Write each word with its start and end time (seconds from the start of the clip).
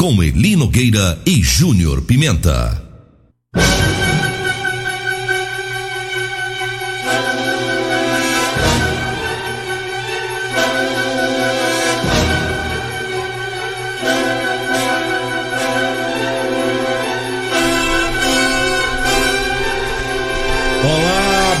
Com 0.00 0.22
Elino 0.22 0.66
Gueira 0.66 1.20
e 1.26 1.42
Júnior 1.42 2.00
Pimenta. 2.00 2.88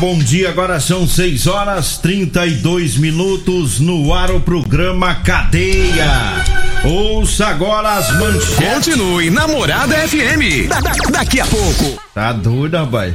bom 0.00 0.18
dia. 0.18 0.48
Agora 0.48 0.80
são 0.80 1.06
6 1.06 1.46
horas 1.46 1.98
32 1.98 2.96
minutos 2.96 3.78
no 3.78 4.14
ar 4.14 4.30
o 4.30 4.40
programa 4.40 5.14
Cadeia. 5.16 6.39
Ouça 6.84 7.46
agora 7.48 7.90
as 7.98 8.10
manchetes. 8.18 8.54
Continue 8.56 9.30
Namorada 9.30 9.94
FM. 10.08 10.68
Da, 10.68 10.80
da, 10.80 10.92
daqui 11.10 11.40
a 11.40 11.46
pouco. 11.46 12.02
Tá 12.14 12.32
doido, 12.32 12.76
rapaz. 12.76 13.14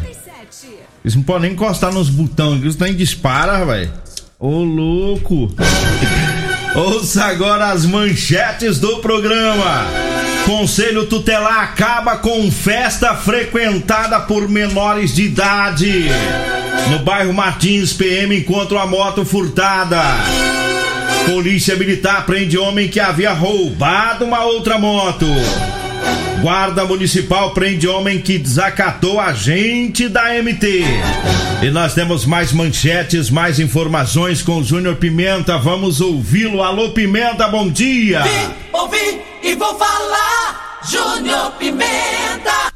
Eles 1.03 1.16
não 1.16 1.23
podem 1.23 1.44
nem 1.44 1.52
encostar 1.53 1.91
nos 1.91 2.09
botões, 2.09 2.61
eles 2.61 2.77
nem 2.77 2.95
dispara, 2.95 3.57
rapaz. 3.57 3.89
Ô 4.39 4.63
louco. 4.63 5.53
Ouça 6.75 7.25
agora 7.25 7.72
as 7.72 7.85
manchetes 7.85 8.80
do 8.80 8.97
programa. 8.99 9.85
Conselho 10.45 11.07
Tutelar 11.07 11.59
acaba 11.63 12.17
com 12.17 12.52
festa 12.52 13.16
frequentada 13.16 14.19
por 14.22 14.47
menores 14.47 15.16
de 15.16 15.23
idade. 15.23 16.05
No 16.91 17.00
bairro 17.00 17.33
Martins, 17.33 17.94
PM 17.94 18.38
encontra 18.38 18.77
uma 18.77 18.85
moto 18.85 19.25
furtada. 19.25 20.02
Polícia 21.26 21.76
Militar 21.76 22.26
prende 22.26 22.58
homem 22.58 22.88
que 22.88 23.00
havia 23.00 23.34
roubado 23.34 24.26
uma 24.26 24.45
outra 24.45 24.78
moto. 24.78 25.26
Guarda 26.42 26.86
Municipal 26.86 27.52
prende 27.52 27.88
homem 27.88 28.22
que 28.22 28.38
desacatou 28.38 29.20
agente 29.20 30.08
da 30.08 30.34
MT. 30.42 30.84
E 31.64 31.72
nós 31.72 31.96
temos 31.96 32.26
mais 32.26 32.52
manchetes, 32.52 33.31
mais 33.31 33.59
informações 33.59 34.44
com 34.44 34.59
o 34.59 34.64
Júnior 34.64 34.98
Pimenta. 34.98 35.58
Vamos 35.58 36.00
ouvi-lo. 36.00 36.62
Alô, 36.62 36.92
Pimenta, 36.92 37.48
bom 37.48 37.68
dia. 37.70 38.22
Vim, 38.22 38.53
ouvi 38.72 39.22
e 39.41 39.56
vou 39.56 39.75
falar. 39.75 40.80
Júnior 40.88 41.52
Pimenta. 41.58 42.72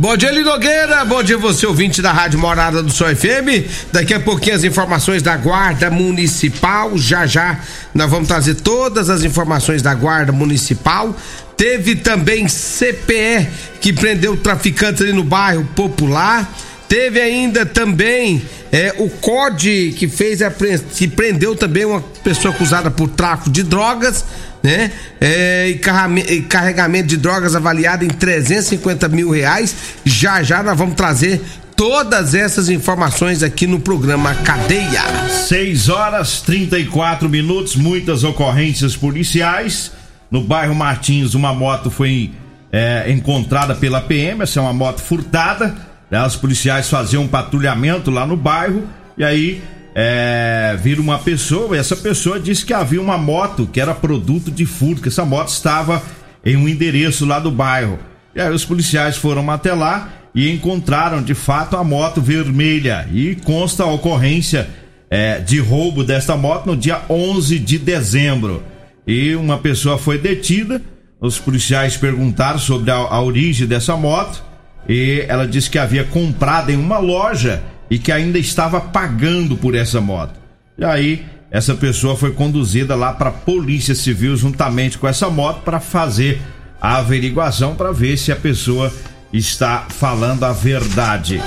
Bom 0.00 0.16
dia, 0.16 0.30
Linogueira. 0.30 1.04
Bom 1.04 1.22
dia, 1.22 1.36
você 1.36 1.66
ouvinte 1.66 2.00
da 2.00 2.10
Rádio 2.10 2.38
Morada 2.38 2.82
do 2.82 2.90
Sol 2.90 3.14
FM. 3.14 3.68
Daqui 3.92 4.14
a 4.14 4.18
pouquinho 4.18 4.56
as 4.56 4.64
informações 4.64 5.22
da 5.22 5.36
Guarda 5.36 5.90
Municipal. 5.90 6.96
Já 6.96 7.26
já 7.26 7.60
nós 7.92 8.10
vamos 8.10 8.26
trazer 8.26 8.54
todas 8.54 9.10
as 9.10 9.24
informações 9.24 9.82
da 9.82 9.92
Guarda 9.92 10.32
Municipal. 10.32 11.14
Teve 11.54 11.96
também 11.96 12.48
CPE 12.48 13.46
que 13.78 13.92
prendeu 13.92 14.38
traficantes 14.38 15.02
ali 15.02 15.12
no 15.12 15.22
bairro 15.22 15.68
Popular. 15.76 16.50
Teve 16.88 17.20
ainda 17.20 17.66
também 17.66 18.42
é, 18.72 18.94
o 18.96 19.10
COD 19.10 19.94
que 19.98 20.08
fez 20.08 20.40
a, 20.40 20.50
que 20.94 21.08
prendeu 21.08 21.54
também 21.54 21.84
uma 21.84 22.00
pessoa 22.00 22.54
acusada 22.54 22.90
por 22.90 23.06
tráfico 23.06 23.50
de 23.50 23.62
drogas 23.62 24.24
né? 24.62 24.90
É, 25.20 25.68
e 25.68 26.42
carregamento 26.42 27.08
de 27.08 27.16
drogas 27.16 27.56
avaliado 27.56 28.04
em 28.04 28.08
350 28.08 29.08
mil 29.08 29.30
reais. 29.30 29.74
Já 30.04 30.42
já 30.42 30.62
nós 30.62 30.76
vamos 30.76 30.94
trazer 30.94 31.40
todas 31.76 32.34
essas 32.34 32.68
informações 32.68 33.42
aqui 33.42 33.66
no 33.66 33.80
programa 33.80 34.34
Cadeia. 34.34 35.02
6 35.28 35.88
horas 35.88 36.42
34 36.42 37.28
minutos, 37.28 37.74
muitas 37.74 38.22
ocorrências 38.22 38.94
policiais. 38.94 39.92
No 40.30 40.42
bairro 40.42 40.74
Martins, 40.74 41.34
uma 41.34 41.54
moto 41.54 41.90
foi 41.90 42.32
é, 42.70 43.10
encontrada 43.10 43.74
pela 43.74 44.00
PM, 44.00 44.42
essa 44.42 44.60
é 44.60 44.62
uma 44.62 44.72
moto 44.72 45.00
furtada. 45.00 45.74
Né? 46.10 46.24
Os 46.24 46.36
policiais 46.36 46.88
faziam 46.88 47.22
um 47.22 47.28
patrulhamento 47.28 48.10
lá 48.10 48.26
no 48.26 48.36
bairro 48.36 48.86
e 49.16 49.24
aí 49.24 49.62
é, 49.94 50.76
vira 50.80 51.00
uma 51.00 51.18
pessoa, 51.18 51.76
e 51.76 51.78
essa 51.78 51.96
pessoa 51.96 52.38
disse 52.38 52.64
que 52.64 52.72
havia 52.72 53.00
uma 53.00 53.18
moto 53.18 53.66
que 53.66 53.80
era 53.80 53.94
produto 53.94 54.50
de 54.50 54.64
furto, 54.64 55.02
que 55.02 55.08
essa 55.08 55.24
moto 55.24 55.48
estava 55.48 56.02
em 56.44 56.56
um 56.56 56.68
endereço 56.68 57.26
lá 57.26 57.38
do 57.38 57.50
bairro. 57.50 57.98
E 58.34 58.40
aí 58.40 58.52
os 58.52 58.64
policiais 58.64 59.16
foram 59.16 59.50
até 59.50 59.72
lá 59.72 60.08
e 60.34 60.50
encontraram 60.50 61.22
de 61.22 61.34
fato 61.34 61.76
a 61.76 61.84
moto 61.84 62.20
vermelha. 62.20 63.08
E 63.12 63.34
consta 63.34 63.84
a 63.84 63.92
ocorrência 63.92 64.68
é, 65.10 65.40
de 65.40 65.58
roubo 65.58 66.04
desta 66.04 66.36
moto 66.36 66.66
no 66.66 66.76
dia 66.76 67.02
11 67.08 67.58
de 67.58 67.78
dezembro. 67.78 68.62
E 69.06 69.34
uma 69.34 69.58
pessoa 69.58 69.98
foi 69.98 70.18
detida. 70.18 70.80
Os 71.20 71.38
policiais 71.38 71.96
perguntaram 71.96 72.58
sobre 72.58 72.90
a, 72.90 72.96
a 72.96 73.20
origem 73.20 73.66
dessa 73.66 73.96
moto. 73.96 74.42
E 74.88 75.24
ela 75.28 75.46
disse 75.46 75.68
que 75.68 75.78
havia 75.78 76.04
comprado 76.04 76.70
em 76.70 76.76
uma 76.76 76.98
loja 76.98 77.62
e 77.90 77.98
que 77.98 78.12
ainda 78.12 78.38
estava 78.38 78.80
pagando 78.80 79.56
por 79.56 79.74
essa 79.74 80.00
moto. 80.00 80.38
E 80.78 80.84
aí, 80.84 81.26
essa 81.50 81.74
pessoa 81.74 82.16
foi 82.16 82.32
conduzida 82.32 82.94
lá 82.94 83.12
para 83.12 83.30
a 83.30 83.32
Polícia 83.32 83.94
Civil 83.94 84.36
juntamente 84.36 84.96
com 84.96 85.08
essa 85.08 85.28
moto 85.28 85.62
para 85.62 85.80
fazer 85.80 86.40
a 86.80 86.98
averiguação 86.98 87.74
para 87.74 87.92
ver 87.92 88.16
se 88.16 88.30
a 88.30 88.36
pessoa 88.36 88.92
está 89.32 89.86
falando 89.88 90.44
a 90.44 90.52
verdade. 90.52 91.40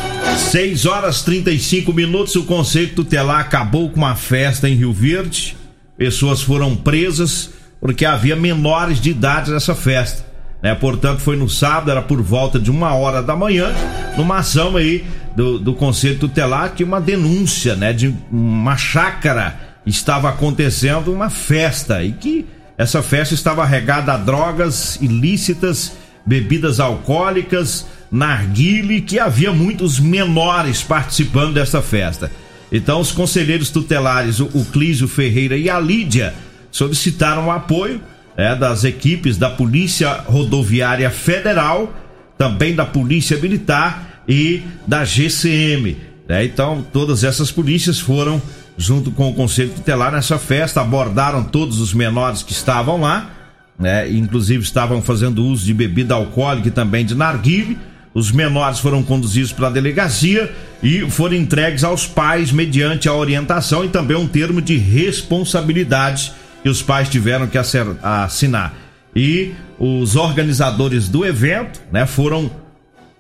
6 0.52 0.86
horas 0.86 1.22
35 1.22 1.94
minutos, 1.94 2.36
o 2.36 2.44
Conselho 2.44 2.94
Tutelar 2.94 3.40
acabou 3.40 3.90
com 3.90 3.98
uma 3.98 4.16
festa 4.16 4.70
em 4.70 4.76
Rio 4.76 4.94
Verde. 4.94 5.56
Pessoas 5.98 6.42
foram 6.42 6.76
presas 6.76 7.52
porque 7.80 8.06
havia 8.06 8.36
menores 8.36 9.00
de 9.00 9.10
idade 9.10 9.52
nessa 9.52 9.76
festa. 9.76 10.33
Né? 10.64 10.74
Portanto, 10.74 11.20
foi 11.20 11.36
no 11.36 11.50
sábado, 11.50 11.92
era 11.92 12.02
por 12.02 12.22
volta 12.22 12.58
de 12.58 12.72
uma 12.72 12.96
hora 12.96 13.22
da 13.22 13.36
manhã, 13.36 13.74
numa 14.18 14.38
ação 14.38 14.78
aí 14.78 15.04
do, 15.36 15.60
do 15.60 15.74
Conselho 15.74 16.18
Tutelar, 16.18 16.74
que 16.74 16.86
uma 16.86 17.02
denúncia, 17.02 17.76
né, 17.76 17.92
de 17.92 18.16
uma 18.32 18.78
chácara 18.78 19.60
estava 19.86 20.30
acontecendo 20.30 21.12
uma 21.12 21.30
festa 21.30 22.02
e 22.02 22.14
que 22.14 22.46
essa 22.78 23.04
festa 23.04 23.34
estava 23.34 23.66
regada 23.66 24.14
a 24.14 24.18
drogas 24.18 24.98
ilícitas, 25.02 25.92
bebidas 26.26 26.80
alcoólicas, 26.80 27.86
narguile, 28.10 29.02
que 29.02 29.20
havia 29.20 29.52
muitos 29.52 30.00
menores 30.00 30.82
participando 30.82 31.56
dessa 31.56 31.82
festa. 31.82 32.32
Então, 32.72 33.02
os 33.02 33.12
conselheiros 33.12 33.70
tutelares, 33.70 34.40
o, 34.40 34.66
Clísio 34.72 35.08
Ferreira 35.08 35.58
e 35.58 35.70
a 35.70 35.80
Lídia, 35.80 36.34
solicitaram 36.72 37.52
apoio 37.52 38.02
é, 38.36 38.56
das 38.56 38.84
equipes 38.84 39.38
da 39.38 39.50
Polícia 39.50 40.12
Rodoviária 40.26 41.10
Federal, 41.10 41.94
também 42.38 42.76
da 42.76 42.86
Polícia 42.86 43.38
Militar 43.38 44.24
e 44.28 44.64
da 44.88 45.06
GCM. 45.06 45.98
É, 46.28 46.44
então, 46.44 46.86
todas 46.94 47.24
essas 47.24 47.52
polícias 47.52 48.00
foram 48.00 48.42
junto 48.78 49.12
com 49.12 49.30
o 49.30 49.34
Conselho 49.34 49.70
Tutelar 49.70 50.12
nessa 50.12 50.40
festa, 50.40 50.82
abordaram 50.82 51.44
todos 51.44 51.80
os 51.80 51.94
menores 51.94 52.42
que 52.42 52.52
estavam 52.52 53.02
lá, 53.02 53.30
né, 53.78 54.10
inclusive 54.10 54.64
estavam 54.64 55.02
fazendo 55.02 55.46
uso 55.46 55.66
de 55.66 55.74
bebida 55.74 56.14
alcoólica 56.14 56.68
e 56.68 56.72
também 56.72 57.06
de 57.06 57.16
narguile. 57.16 57.78
Os 58.14 58.32
menores 58.32 58.80
foram 58.80 59.02
conduzidos 59.02 59.52
para 59.52 59.68
a 59.68 59.72
delegacia 59.72 60.54
e 60.84 61.02
foram 61.10 61.36
entregues 61.36 61.84
aos 61.84 62.06
pais 62.06 62.52
mediante 62.52 63.10
a 63.10 63.14
orientação 63.14 63.84
e 63.84 63.90
também 63.90 64.16
um 64.16 64.28
termo 64.28 64.62
de 64.62 64.78
responsabilidade 64.78 66.32
que 66.64 66.70
os 66.70 66.82
pais 66.82 67.10
tiveram 67.10 67.46
que 67.46 67.58
assinar. 67.58 68.74
E 69.16 69.54
os 69.78 70.16
organizadores 70.16 71.08
do 71.10 71.26
evento, 71.26 71.82
né, 71.92 72.06
foram 72.06 72.50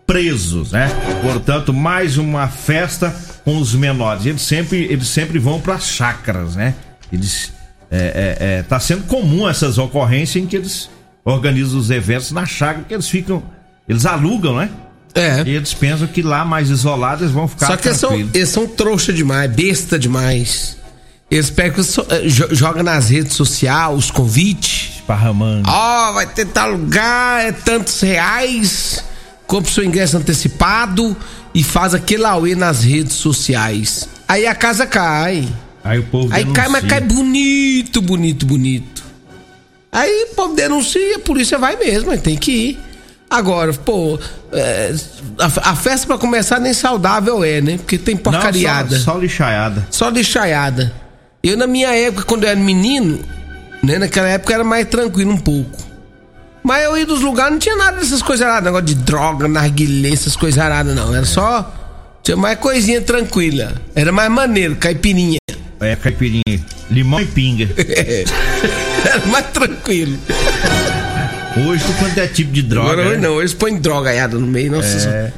presos, 0.07 0.72
né? 0.72 0.90
Portanto, 1.22 1.74
mais 1.74 2.18
uma 2.18 2.48
festa 2.48 3.13
com 3.44 3.57
os 3.57 3.75
menores. 3.75 4.25
Eles 4.25 4.42
sempre, 4.42 4.86
eles 4.90 5.07
sempre 5.07 5.38
vão 5.40 5.60
para 5.60 5.78
chácaras, 5.78 6.56
né? 6.56 6.74
Eles 7.12 7.54
é, 7.92 7.98
é, 7.98 8.38
é, 8.40 8.63
tá 8.63 8.80
sendo 8.80 9.04
comum 9.04 9.48
essas 9.48 9.78
ocorrências 9.78 10.44
em 10.44 10.48
que 10.48 10.56
eles 10.56 10.90
organizam 11.24 11.80
os 11.80 11.92
eventos 11.92 12.31
na 12.31 12.45
chácara, 12.45 12.80
porque 12.80 12.94
eles 12.94 13.07
ficam, 13.07 13.44
eles 13.88 14.06
alugam, 14.06 14.57
né? 14.57 14.69
É. 15.13 15.44
E 15.45 15.51
eles 15.51 15.74
pensam 15.74 16.07
que 16.07 16.24
lá 16.24 16.44
mais 16.44 16.69
isolados 16.69 17.22
eles 17.22 17.34
vão 17.34 17.48
ficar 17.48 17.68
Só 17.68 17.78
que 17.78 17.94
são, 17.94 18.13
eles 18.13 18.50
são 18.50 18.68
trouxa 18.68 19.13
demais, 19.13 19.51
besta 19.51 20.00
demais. 20.00 20.78
Eles 21.31 21.49
pegam, 21.49 21.83
eh, 22.09 22.23
joga 22.27 22.83
nas 22.83 23.09
redes 23.09 23.33
sociais 23.33 23.97
os 23.97 24.11
convites 24.11 24.93
Esparramando. 25.03 25.69
Ó, 25.69 26.13
vai 26.13 26.25
tentar 26.25 26.65
lugar, 26.67 27.45
é 27.45 27.51
tantos 27.51 27.99
reais. 27.99 29.03
Compre 29.45 29.71
seu 29.71 29.83
ingresso 29.83 30.15
antecipado 30.15 31.15
e 31.53 31.61
faz 31.61 31.93
aquele 31.93 32.25
auê 32.25 32.55
nas 32.55 32.83
redes 32.83 33.13
sociais. 33.13 34.07
Aí 34.27 34.47
a 34.47 34.55
casa 34.55 34.87
cai. 34.87 35.47
Aí 35.83 35.99
o 35.99 36.03
povo 36.03 36.33
Aí 36.33 36.45
cai, 36.45 36.69
mas 36.69 36.83
denuncia. 36.83 36.89
cai 36.89 37.01
bonito, 37.01 38.01
bonito, 38.01 38.45
bonito. 38.45 39.03
Aí 39.91 40.27
o 40.31 40.35
povo 40.35 40.55
denuncia, 40.55 41.17
a 41.17 41.19
polícia 41.19 41.57
vai 41.59 41.75
mesmo, 41.75 42.17
tem 42.17 42.37
que 42.37 42.51
ir. 42.51 42.79
Agora, 43.29 43.73
pô, 43.73 44.17
é, 44.53 44.95
a, 45.37 45.71
a 45.71 45.75
festa 45.75 46.07
pra 46.07 46.17
começar 46.17 46.59
nem 46.59 46.73
saudável 46.73 47.43
é, 47.43 47.59
né? 47.59 47.77
Porque 47.77 47.97
tem 47.97 48.15
porcariada. 48.15 48.95
Não, 48.95 49.03
só, 49.03 49.13
só 49.13 49.19
lixaiada. 49.19 49.87
Só 49.91 50.09
lixaiada. 50.09 50.93
Eu, 51.45 51.57
na 51.57 51.68
minha 51.68 51.94
época, 51.94 52.24
quando 52.24 52.45
eu 52.45 52.50
era 52.50 52.60
menino, 52.60 53.19
né? 53.84 54.00
Naquela 54.00 54.30
época 54.30 54.54
era 54.54 54.63
mais 54.63 54.88
tranquilo 54.88 55.31
um 55.31 55.38
pouco. 55.38 55.78
Mas 56.63 56.86
eu 56.86 56.98
ia 56.98 57.06
dos 57.06 57.19
lugares, 57.19 57.51
não 57.51 57.60
tinha 57.60 57.75
nada 57.75 57.98
dessas 57.98 58.22
coisas 58.22 58.48
aradas, 58.48 58.63
negócio 58.63 58.86
de 58.86 58.95
droga, 58.95 59.45
narguilé, 59.45 60.13
essas 60.13 60.38
coisas 60.38 60.57
aradas, 60.57 60.95
não. 60.95 61.13
Era 61.13 61.25
só. 61.25 61.74
Tinha 62.24 62.38
mais 62.38 62.57
coisinha 62.57 63.01
tranquila. 63.01 63.74
Era 63.94 64.13
mais 64.13 64.31
maneiro, 64.31 64.78
caipirinha. 64.78 65.38
É, 65.81 65.98
caipirinha. 65.98 66.66
Limão 66.90 67.19
e 67.19 67.25
pinga. 67.25 67.68
Era 69.06 69.25
mais 69.25 69.45
tranquilo. 69.48 70.18
Hoje, 71.68 71.84
quanto 72.00 72.18
é 72.19 72.28
tipo 72.28 72.54
de 72.54 72.62
droga. 72.62 72.94
Agora 72.94 73.07
hoje 73.10 73.18
né? 73.18 73.28
não, 73.28 73.40
eles 73.40 73.54
põem 73.54 73.78
droga 73.78 74.12
aiada 74.12 74.38
no 74.38 74.48
meio, 74.48 74.72
nossa. 74.72 75.10
É. 75.10 75.34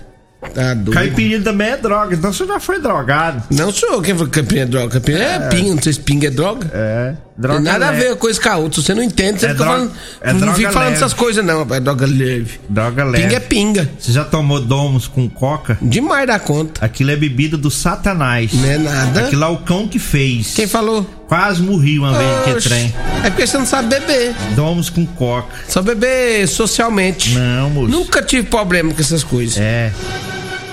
Tá 0.54 0.74
doido. 0.74 0.92
Caipirinha 0.92 1.42
também 1.42 1.70
é 1.70 1.78
droga, 1.78 2.16
então 2.16 2.32
você 2.32 2.46
já 2.46 2.60
foi 2.60 2.80
drogado. 2.80 3.44
Não 3.52 3.72
sou 3.72 4.02
quem 4.02 4.14
falou 4.14 4.28
que 4.30 4.34
caipirinha 4.40 4.64
é 4.64 4.68
droga. 4.68 4.90
Caipirinha 4.92 5.24
é, 5.26 5.40
pinga, 5.50 5.76
não 5.76 5.82
sei 5.82 5.94
se 5.94 6.00
pinga 6.00 6.28
é 6.28 6.32
droga. 6.32 6.70
É. 6.74 7.14
Droga 7.38 7.56
Tem 7.62 7.66
nada 7.74 7.88
a 7.88 7.90
leve. 7.90 8.02
ver 8.04 8.10
uma 8.12 8.16
coisa 8.16 8.40
com 8.42 8.48
a 8.50 8.56
outra. 8.56 8.80
Se 8.80 8.86
você 8.88 8.94
não 8.94 9.04
entende, 9.04 9.42
você 9.42 9.48
É 9.48 9.50
fica 9.50 9.64
droga- 9.66 9.78
falando. 9.80 9.92
é 10.22 10.34
não 10.34 10.54
fica 10.54 10.72
falando 10.72 10.88
leve. 10.92 10.98
essas 11.04 11.14
coisas, 11.14 11.44
não, 11.44 11.60
rapaz. 11.60 11.82
É 11.82 11.84
droga 11.84 12.06
leve. 12.06 12.60
Droga 12.70 13.04
leve. 13.04 13.24
Pinga 13.24 13.36
é 13.36 13.40
pinga. 13.42 13.90
Você 14.00 14.14
já 14.14 14.24
tomou 14.24 14.62
domos 14.62 15.06
com 15.10 15.28
coca? 15.28 15.78
Demais 15.82 16.26
da 16.28 16.40
conta. 16.40 16.86
Aquilo 16.86 17.12
é 17.12 17.16
bebida 17.18 17.58
do 17.58 17.70
satanás. 17.70 18.54
Não 18.54 18.70
é 18.72 18.78
nada. 18.78 19.20
Aquilo 19.26 19.44
é 19.44 19.48
o 19.48 19.58
cão 19.58 19.86
que 19.86 20.00
fez. 20.00 20.54
Quem 20.54 20.66
falou? 20.66 21.04
Quase 21.28 21.62
morri 21.62 22.00
uma 22.00 22.14
vez 22.18 22.44
que 22.46 22.52
Oxe, 22.52 22.70
trem. 22.70 22.96
É 23.26 23.30
porque 23.30 23.46
você 23.46 23.58
não 23.58 23.66
sabe 23.66 23.90
beber. 23.90 24.34
Domos 24.56 24.90
com 24.90 25.06
coca. 25.06 25.50
Só 25.68 25.82
beber 25.82 26.48
socialmente. 26.48 27.32
Não, 27.34 27.70
moço. 27.70 27.92
Nunca 27.92 28.22
tive 28.24 28.48
problema 28.48 28.94
com 28.94 29.02
essas 29.02 29.26
coisas. 29.26 29.58
É. 29.58 29.92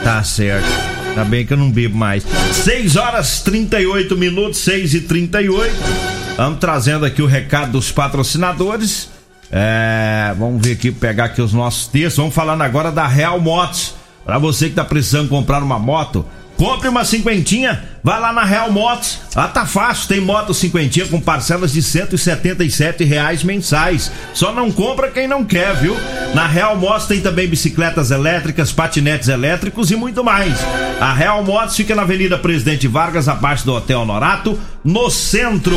Tá 0.02 0.22
certo. 0.24 0.68
Tá 1.14 1.24
bem 1.24 1.44
que 1.44 1.52
eu 1.52 1.58
não 1.58 1.70
bebo 1.70 1.96
mais. 1.96 2.24
6 2.52 2.96
horas 2.96 3.40
38 3.42 4.16
minutos, 4.16 4.58
6 4.60 4.94
e 4.94 5.00
38 5.02 5.72
Vamos 6.36 6.58
trazendo 6.58 7.04
aqui 7.04 7.20
o 7.22 7.26
recado 7.26 7.72
dos 7.72 7.92
patrocinadores. 7.92 9.10
É, 9.50 10.34
vamos 10.38 10.64
ver 10.64 10.72
aqui, 10.72 10.90
pegar 10.90 11.26
aqui 11.26 11.42
os 11.42 11.52
nossos 11.52 11.86
textos. 11.86 12.16
Vamos 12.16 12.34
falando 12.34 12.62
agora 12.62 12.90
da 12.90 13.06
Real 13.06 13.38
Motos. 13.38 13.94
Pra 14.24 14.38
você 14.38 14.68
que 14.68 14.74
tá 14.74 14.84
precisando 14.84 15.28
comprar 15.28 15.62
uma 15.62 15.78
moto, 15.78 16.24
compre 16.62 16.88
uma 16.88 17.04
cinquentinha, 17.04 17.82
vai 18.04 18.20
lá 18.20 18.32
na 18.32 18.44
Real 18.44 18.70
Motos. 18.70 19.18
Lá 19.34 19.48
tá 19.48 19.66
fácil, 19.66 20.06
tem 20.06 20.20
moto 20.20 20.54
cinquentinha 20.54 21.04
com 21.06 21.20
parcelas 21.20 21.72
de 21.72 21.82
177 21.82 23.02
reais 23.02 23.42
mensais. 23.42 24.12
Só 24.32 24.52
não 24.52 24.70
compra 24.70 25.10
quem 25.10 25.26
não 25.26 25.44
quer, 25.44 25.74
viu? 25.74 25.96
Na 26.36 26.46
Real 26.46 26.76
Motos 26.76 27.08
tem 27.08 27.20
também 27.20 27.48
bicicletas 27.48 28.12
elétricas, 28.12 28.70
patinetes 28.70 29.28
elétricos 29.28 29.90
e 29.90 29.96
muito 29.96 30.22
mais. 30.22 30.56
A 31.00 31.12
Real 31.12 31.42
Motos 31.42 31.74
fica 31.74 31.96
na 31.96 32.02
Avenida 32.02 32.38
Presidente 32.38 32.86
Vargas, 32.86 33.28
abaixo 33.28 33.66
do 33.66 33.74
Hotel 33.74 34.04
Norato, 34.04 34.56
no 34.84 35.10
centro. 35.10 35.76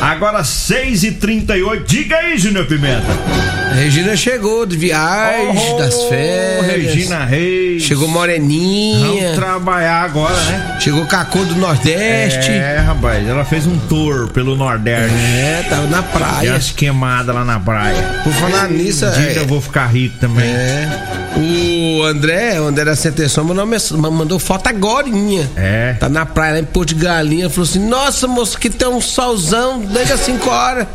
Agora 0.00 0.44
6 0.44 1.02
e 1.02 1.10
38 1.12 1.84
Diga 1.84 2.18
aí, 2.18 2.38
Júnior 2.38 2.66
Pimenta. 2.66 3.57
A 3.70 3.74
Regina 3.74 4.16
chegou 4.16 4.64
de 4.66 4.76
viagem, 4.76 5.76
das 5.76 5.94
férias. 6.04 6.66
Regina 6.66 7.24
Reis. 7.24 7.82
Chegou 7.82 8.08
moreninha. 8.08 9.06
Vamos 9.06 9.34
trabalhar 9.36 10.04
agora, 10.04 10.34
né? 10.34 10.76
Chegou 10.80 11.04
com 11.06 11.16
a 11.16 11.24
cor 11.24 11.44
do 11.44 11.54
Nordeste. 11.56 12.50
É, 12.50 12.78
rapaz, 12.78 13.26
ela 13.28 13.44
fez 13.44 13.66
um 13.66 13.78
tour 13.80 14.28
pelo 14.28 14.56
Nordeste. 14.56 15.14
É, 15.14 15.66
tava 15.68 15.86
na 15.86 16.00
E 16.00 16.02
praia. 16.02 16.54
as 16.54 16.70
queimadas 16.70 17.34
lá 17.34 17.44
na 17.44 17.60
praia. 17.60 18.02
Por 18.24 18.32
falar 18.32 18.68
nisso, 18.68 19.06
Um 19.06 19.10
dia 19.12 19.32
é, 19.32 19.38
eu 19.38 19.46
vou 19.46 19.60
ficar 19.60 19.86
rico 19.86 20.16
também. 20.18 20.44
é, 20.48 20.88
o 21.36 22.02
André, 22.04 22.58
o 22.60 22.64
André 22.66 22.84
da 22.86 22.96
Sentenção, 22.96 23.44
mandou, 23.44 23.66
mandou 24.10 24.38
foto 24.38 24.66
agorinha. 24.68 25.48
É. 25.56 25.92
Tá 26.00 26.08
na 26.08 26.24
praia 26.26 26.54
lá 26.54 26.58
em 26.60 26.64
Porto 26.64 26.94
de 26.94 27.04
Galinha. 27.04 27.48
Falou 27.50 27.68
assim: 27.68 27.86
Nossa, 27.86 28.26
moço, 28.26 28.58
que 28.58 28.70
tem 28.70 28.88
um 28.88 29.00
solzão 29.00 29.80
desde 29.80 30.14
as 30.14 30.20
5 30.20 30.48
horas. 30.50 30.86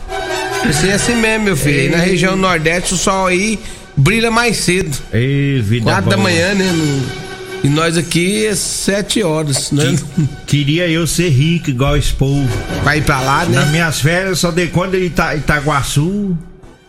Assim, 0.70 0.90
é 0.90 0.94
assim 0.94 1.16
mesmo, 1.16 1.46
meu 1.46 1.58
filho. 1.58 1.80
Aí 1.80 1.90
na 1.90 1.98
região 1.98 2.36
Nordeste 2.36 2.94
o 2.94 2.98
sol 2.98 3.28
aí 3.28 3.60
brilha 3.96 4.32
mais 4.32 4.58
cedo. 4.58 4.96
Ei, 5.14 5.62
vida 5.62 5.86
4 5.86 6.10
da 6.10 6.16
boa. 6.18 6.30
manhã, 6.30 6.54
né? 6.54 6.72
no- 6.72 7.24
E 7.64 7.70
nós 7.70 7.98
aqui 7.98 8.46
é 8.46 8.56
7 8.56 9.24
horas, 9.24 9.72
né? 9.72 9.96
Queria 10.46 10.88
eu 10.88 11.06
ser 11.08 11.30
rico 11.30 11.70
igual 11.70 11.96
esse 11.96 12.12
povo. 12.14 12.48
Vai 12.84 12.98
ir 12.98 13.04
pra 13.04 13.20
lá, 13.22 13.46
Nas 13.46 13.66
né? 13.66 13.72
minhas 13.72 14.02
férias 14.02 14.40
só 14.40 14.52
dei 14.52 14.68
conta 14.68 14.98
de 14.98 15.06
Ita 15.06 15.36
Itaguaçu, 15.36 16.38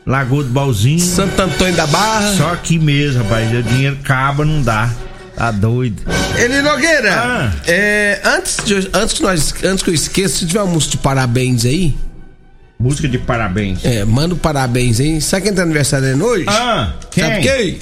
Lagoa 0.07 0.43
do 0.45 0.51
Balzinho. 0.51 0.99
Santo 1.01 1.41
Antônio 1.41 1.75
da 1.75 1.87
Barra. 1.87 2.33
Só 2.37 2.53
aqui 2.53 2.79
mesmo, 2.79 3.23
rapaz. 3.23 3.53
O 3.57 3.63
dinheiro 3.63 3.97
acaba, 4.03 4.45
não 4.45 4.63
dá. 4.63 4.91
Tá 5.37 5.51
doido. 5.51 6.03
Eli 6.37 6.63
Nogueira, 6.63 7.13
Ah. 7.13 7.53
é, 7.67 8.21
antes, 8.25 8.57
de, 8.65 8.89
antes, 8.93 9.15
que 9.15 9.23
nós, 9.23 9.55
antes 9.65 9.83
que 9.83 9.91
eu 9.91 9.95
esqueça, 9.95 10.39
se 10.39 10.47
tiver 10.47 10.63
um 10.63 10.69
músico 10.69 10.93
de 10.93 10.99
parabéns 10.99 11.65
aí, 11.65 11.95
Música 12.85 13.09
de 13.09 13.17
parabéns. 13.17 13.83
é, 13.83 14.05
manda 14.05 14.35
um 14.35 14.39
parabéns 14.39 15.01
aí. 15.01 15.19
Sabe 15.19 15.45
quem 15.45 15.55
tá 15.55 15.63
aniversariando 15.63 16.23
hoje? 16.23 16.45
Ah, 16.47 16.93
quem? 17.11 17.25
Sabe 17.25 17.41
quem? 17.41 17.79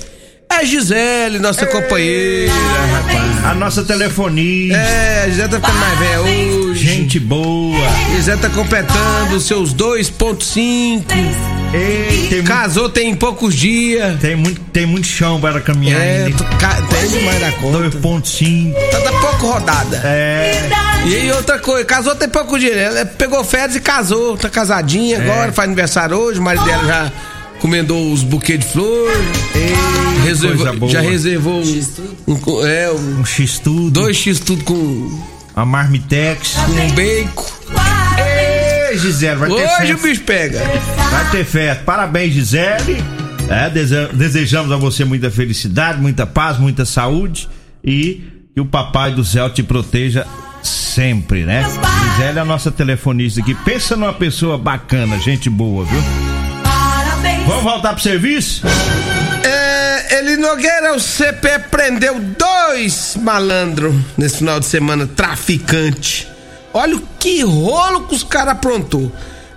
É 0.49 0.55
a 0.55 0.65
Gisele, 0.65 1.41
nossa 1.41 1.67
companheira, 1.67 2.53
rapaz. 2.53 3.45
A 3.47 3.55
nossa 3.55 3.83
telefonista. 3.83 4.77
É, 4.79 5.25
a 5.25 5.29
Gisele 5.29 5.49
tá 5.49 5.57
ficando 5.61 5.79
mais 5.79 5.99
velha 5.99 6.21
hoje. 6.21 6.87
Gente 6.87 7.19
boa. 7.19 7.89
Gisele 8.15 8.41
tá 8.41 8.49
completando 8.51 9.35
os 9.35 9.45
seus 9.45 9.75
2.5. 9.75 11.62
Ei, 11.73 12.27
tem, 12.29 12.43
Casou 12.43 12.89
tem 12.91 13.15
poucos 13.15 13.55
dias. 13.55 14.21
tem, 14.21 14.37
muito, 14.37 14.61
tem 14.73 14.85
muito 14.85 15.07
chão 15.07 15.41
para 15.41 15.61
caminhar 15.61 16.01
É, 16.01 16.25
ainda. 16.27 16.37
tu 16.37 16.45
ca- 16.59 16.83
tem 16.83 17.09
demais 17.09 17.41
da 17.41 17.53
conta. 17.53 17.79
2.5. 17.79 18.75
Tá, 18.91 19.01
tá 19.01 19.13
pouco 19.21 19.47
rodada. 19.47 19.97
É. 20.05 20.69
E 21.07 21.15
aí 21.17 21.33
outra 21.33 21.59
coisa, 21.59 21.85
casou 21.85 22.15
tem 22.15 22.29
pouco 22.29 22.59
dinheiro. 22.59 22.79
Ela 22.79 23.07
pegou 23.07 23.43
férias 23.43 23.75
e 23.77 23.81
casou. 23.81 24.37
Tá 24.37 24.49
casadinha 24.51 25.17
É. 25.17 25.21
agora, 25.23 25.53
faz 25.53 25.67
aniversário 25.67 26.17
hoje. 26.17 26.39
O 26.39 26.43
marido 26.43 26.65
dela 26.65 26.85
já 26.85 27.13
comendou 27.59 28.13
os 28.13 28.23
buquês 28.23 28.61
de 28.61 28.67
flor. 28.67 29.11
reservou, 30.25 30.57
coisa 30.67 30.73
boa. 30.79 30.93
já 30.93 31.01
reservou 31.01 31.63
um, 31.63 32.33
um- 32.35 32.67
é, 32.67 32.91
um- 32.93 33.21
Um 33.21 33.25
X-Tudo. 33.25 33.91
dois 33.91 34.17
X 34.17 34.39
tudo 34.41 34.63
com, 34.65 35.23
A 35.57 35.65
Marmitex. 35.65 36.53
com 36.67 36.73
um 36.73 36.91
bacon. 36.91 37.45
Ei, 38.93 38.99
Gisele, 38.99 39.37
vai 39.37 39.49
ter 39.49 39.55
Hoje 39.83 39.95
o 39.95 39.99
bicho 39.99 40.21
pega. 40.23 40.59
Vai 41.11 41.31
ter 41.31 41.45
festa. 41.45 41.83
Parabéns, 41.85 42.35
Gisele. 42.35 43.03
É, 43.49 43.69
dese- 43.71 44.09
desejamos 44.13 44.71
a 44.71 44.77
você 44.77 45.05
muita 45.05 45.31
felicidade, 45.31 46.01
muita 46.01 46.27
paz, 46.27 46.59
muita 46.59 46.85
saúde 46.85 47.49
e 47.85 48.23
que 48.55 48.61
o 48.61 48.67
Papai 48.67 49.13
do 49.13 49.25
Céu 49.25 49.49
te 49.51 49.63
proteja 49.63 50.27
sempre, 50.63 51.45
né? 51.45 51.65
Gisele 52.17 52.39
é 52.39 52.43
a 52.43 52.45
nossa 52.45 52.71
telefonista 52.71 53.41
aqui. 53.41 53.55
Pensa 53.65 53.97
numa 53.97 54.13
pessoa 54.13 54.57
bacana, 54.59 55.19
gente 55.19 55.49
boa, 55.51 55.85
viu? 55.85 56.03
Parabéns. 56.63 57.47
Vamos 57.47 57.63
voltar 57.65 57.95
pro 57.95 58.03
serviço? 58.03 58.63
É, 59.45 60.19
Eli 60.19 60.37
Nogueira, 60.37 60.95
o 60.95 61.01
CP 61.01 61.59
prendeu 61.71 62.21
dois 62.39 63.17
malandros 63.21 63.95
nesse 64.17 64.39
final 64.39 64.61
de 64.61 64.67
semana, 64.67 65.07
traficante. 65.07 66.29
Olha 66.73 67.01
que 67.19 67.43
rolo 67.43 68.07
que 68.07 68.15
os 68.15 68.23
caras 68.23 68.53
aprontou. 68.53 69.13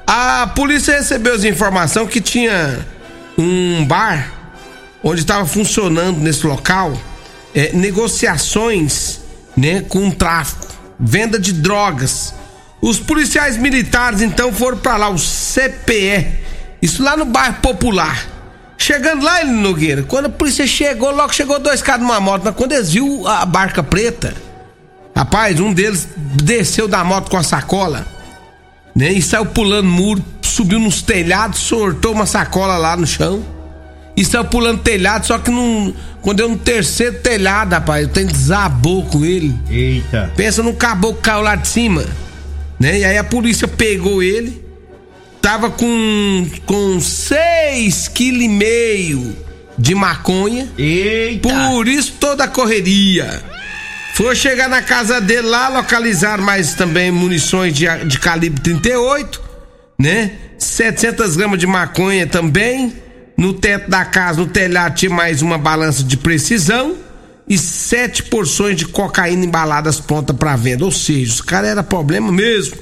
A 0.06 0.48
polícia 0.56 0.98
recebeu 0.98 1.34
as 1.34 1.44
informações 1.44 2.10
que 2.10 2.22
tinha 2.22 2.86
um 3.38 3.86
bar 3.86 4.32
onde 5.04 5.22
estava 5.22 5.46
funcionando 5.46 6.20
nesse 6.20 6.46
local 6.46 6.98
é, 7.54 7.72
negociações 7.74 9.22
né, 9.56 9.82
com 9.82 10.10
o 10.10 10.12
tráfico, 10.14 10.68
venda 11.00 11.40
de 11.40 11.54
drogas. 11.54 12.34
Os 12.82 13.00
policiais 13.00 13.58
militares 13.58 14.22
então 14.22 14.52
foram 14.52 14.78
para 14.78 14.98
lá, 14.98 15.10
o 15.10 15.18
CPE, 15.18 16.40
isso 16.82 17.02
lá 17.02 17.16
no 17.16 17.26
bairro 17.26 17.56
Popular. 17.62 18.28
Chegando 18.78 19.24
lá, 19.24 19.42
ele 19.42 19.52
Nogueira, 19.52 20.04
quando 20.04 20.26
a 20.26 20.30
polícia 20.30 20.68
chegou, 20.68 21.10
logo 21.10 21.34
chegou 21.34 21.58
dois 21.60 21.82
caras 21.82 22.02
numa 22.02 22.20
moto, 22.20 22.44
mas 22.44 22.56
quando 22.56 22.74
eles 22.74 22.92
viu 22.92 23.26
a 23.26 23.46
barca 23.46 23.82
preta, 23.82 24.36
rapaz, 25.16 25.60
um 25.60 25.74
deles 25.74 26.08
desceu 26.44 26.88
da 26.88 27.04
moto 27.04 27.30
com 27.30 27.38
a 27.38 27.44
sacola, 27.44 28.06
né? 28.96 29.12
E 29.12 29.22
saiu 29.22 29.46
pulando 29.46 29.88
muro, 29.88 30.24
subiu 30.42 30.80
nos 30.80 31.02
telhados, 31.02 31.60
sortou 31.60 32.14
uma 32.14 32.26
sacola 32.26 32.78
lá 32.78 32.96
no 32.98 33.08
chão. 33.08 33.44
E 34.18 34.24
saiu 34.24 34.46
pulando 34.46 34.82
telhado, 34.82 35.26
só 35.26 35.38
que 35.38 35.52
não, 35.52 35.94
quando 36.22 36.38
deu 36.38 36.50
no 36.50 36.58
terceiro 36.58 37.20
telhado, 37.20 37.74
rapaz, 37.74 38.06
o 38.06 38.10
trem 38.10 38.26
desabou 38.26 39.04
com 39.06 39.26
ele. 39.26 39.54
Eita. 39.70 40.32
Pensa 40.38 40.64
num 40.64 40.74
caboclo 40.74 41.18
que 41.18 41.24
caiu 41.24 41.42
lá 41.42 41.56
de 41.56 41.68
cima, 41.68 42.06
né? 42.80 43.00
E 43.00 43.06
aí 43.06 43.18
a 43.18 43.24
polícia 43.24 43.68
pegou 43.68 44.24
ele, 44.24 44.64
tava 45.42 45.70
com 45.70 46.48
com 46.66 47.00
seis 47.02 48.08
quilos 48.08 48.44
e 48.44 48.48
meio 48.48 49.36
de 49.78 49.94
maconha. 49.94 50.70
Eita! 50.78 51.50
Por 51.50 51.88
isso 51.88 52.14
toda 52.18 52.46
a 52.46 52.48
correria. 52.48 53.44
Foi 54.16 54.34
chegar 54.34 54.70
na 54.70 54.82
casa 54.82 55.20
dele 55.20 55.48
lá, 55.48 55.68
localizar 55.68 56.40
mais 56.40 56.74
também 56.74 57.12
munições 57.12 57.74
de, 57.74 57.86
de 58.06 58.18
calibre 58.18 58.62
38, 58.62 59.42
né? 60.00 60.32
700 60.58 61.36
gramas 61.36 61.60
de 61.60 61.68
maconha 61.68 62.26
também. 62.26 62.94
No 63.38 63.54
teto 63.54 63.90
da 63.90 64.06
casa, 64.06 64.40
no 64.40 64.48
telhado, 64.48 64.96
tinha 64.96 65.12
mais 65.14 65.42
uma 65.42 65.58
balança 65.58 66.02
de 66.02 66.16
precisão 66.16 66.96
e 67.46 67.58
sete 67.58 68.24
porções 68.24 68.78
de 68.78 68.86
cocaína 68.88 69.44
embaladas 69.44 70.00
pronta 70.00 70.34
para 70.34 70.56
venda. 70.56 70.86
Ou 70.86 70.92
seja, 70.92 71.34
os 71.34 71.42
caras 71.42 71.72
era 71.72 71.84
problema 71.84 72.32
mesmo. 72.32 72.78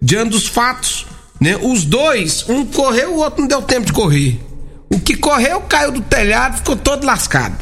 Diante 0.00 0.30
dos 0.30 0.46
fatos, 0.48 1.06
né? 1.38 1.58
Os 1.60 1.84
dois, 1.84 2.46
um 2.48 2.64
correu, 2.64 3.16
o 3.16 3.18
outro 3.18 3.42
não 3.42 3.48
deu 3.48 3.60
tempo 3.60 3.84
de 3.84 3.92
correr. 3.92 4.40
O 4.88 4.98
que 4.98 5.14
correu 5.14 5.60
caiu 5.60 5.92
do 5.92 6.00
telhado, 6.00 6.56
ficou 6.56 6.74
todo 6.74 7.04
lascado. 7.04 7.54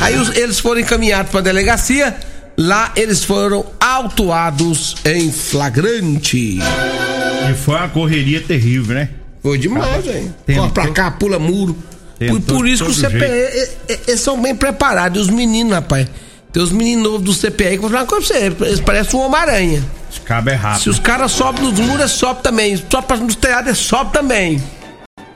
Aí 0.00 0.16
os- 0.16 0.36
eles 0.36 0.60
foram 0.60 0.80
encaminhados 0.80 1.32
para 1.32 1.40
delegacia. 1.40 2.16
Lá 2.56 2.92
eles 2.96 3.24
foram 3.24 3.64
autuados 3.80 4.94
em 5.04 5.32
flagrante. 5.32 6.58
E 7.50 7.54
foi 7.54 7.74
uma 7.76 7.88
correria 7.88 8.40
terrível, 8.40 8.94
né? 8.94 9.08
Foi 9.42 9.58
demais, 9.58 10.04
velho. 10.04 10.34
Corre 10.54 10.70
pra 10.70 10.88
cá, 10.88 11.10
pula 11.10 11.38
muro. 11.38 11.76
Tentou 12.18 12.40
Por, 12.40 12.54
por 12.58 12.68
isso 12.68 12.84
que 12.84 12.90
o 12.90 12.94
CPE, 12.94 13.24
e- 13.24 13.92
e- 13.94 13.98
eles 14.06 14.20
são 14.20 14.40
bem 14.40 14.54
preparados. 14.54 15.22
Os 15.22 15.28
meninos, 15.28 15.72
rapaz. 15.72 16.06
Tem 16.52 16.62
os 16.62 16.70
meninos 16.70 17.02
novos 17.04 17.22
do 17.22 17.34
CPE 17.34 17.70
que 17.70 17.78
vou 17.78 17.90
falar 17.90 18.04
pra 18.06 18.20
você. 18.20 18.52
Eles 18.60 18.78
parecem 18.80 19.18
um 19.18 19.24
Homem-Aranha. 19.24 19.82
Esse 20.10 20.20
cabo 20.20 20.50
é 20.50 20.52
Se 20.56 20.58
rápido. 20.62 20.90
os 20.90 20.98
caras 21.00 21.32
sobem 21.32 21.62
nos 21.64 21.80
muros, 21.80 22.10
sobem 22.12 22.42
também. 22.42 22.76
Sobe 22.76 23.16
dos 23.24 23.34
telhados, 23.34 23.78
sobem 23.78 24.12
também. 24.12 24.62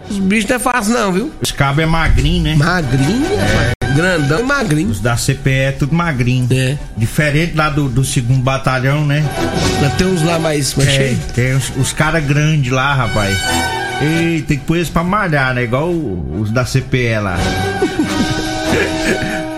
Os 0.09 0.19
bichos 0.19 0.49
não 0.49 0.57
é 0.57 0.59
fácil, 0.61 0.93
não, 0.93 1.13
viu? 1.13 1.33
Esse 1.43 1.55
cabo 1.55 1.81
é 1.81 1.87
magrinho, 1.87 2.45
né? 2.45 2.55
Magrinho, 2.55 3.27
rapaz. 3.37 3.71
Grandão 3.97 4.41
e 4.41 4.43
magrinho. 4.43 4.91
Os 4.91 5.01
da 5.01 5.17
CPE 5.17 5.51
é 5.51 5.73
tudo 5.73 5.95
magrinho. 5.95 6.47
É. 6.51 6.77
Diferente 6.97 7.55
lá 7.57 7.71
do, 7.71 7.89
do 7.89 8.05
segundo 8.05 8.43
batalhão, 8.43 9.07
né? 9.07 9.25
Tem 9.97 10.07
uns 10.07 10.23
lá 10.23 10.39
mais, 10.39 10.75
mais 10.75 10.89
É, 10.89 10.93
cheios. 10.93 11.19
tem 11.35 11.55
os, 11.57 11.73
os 11.77 11.93
caras 11.93 12.25
grandes 12.25 12.71
lá, 12.71 12.95
rapaz. 12.95 13.37
Ei, 14.03 14.43
tem 14.43 14.59
que 14.59 14.65
pôr 14.65 14.77
eles 14.77 14.91
pra 14.91 15.03
malhar, 15.03 15.55
né? 15.55 15.65
Igual 15.65 15.89
o- 15.89 16.41
os 16.41 16.51
da 16.51 16.65
CPE 16.67 17.19
lá. 17.23 17.39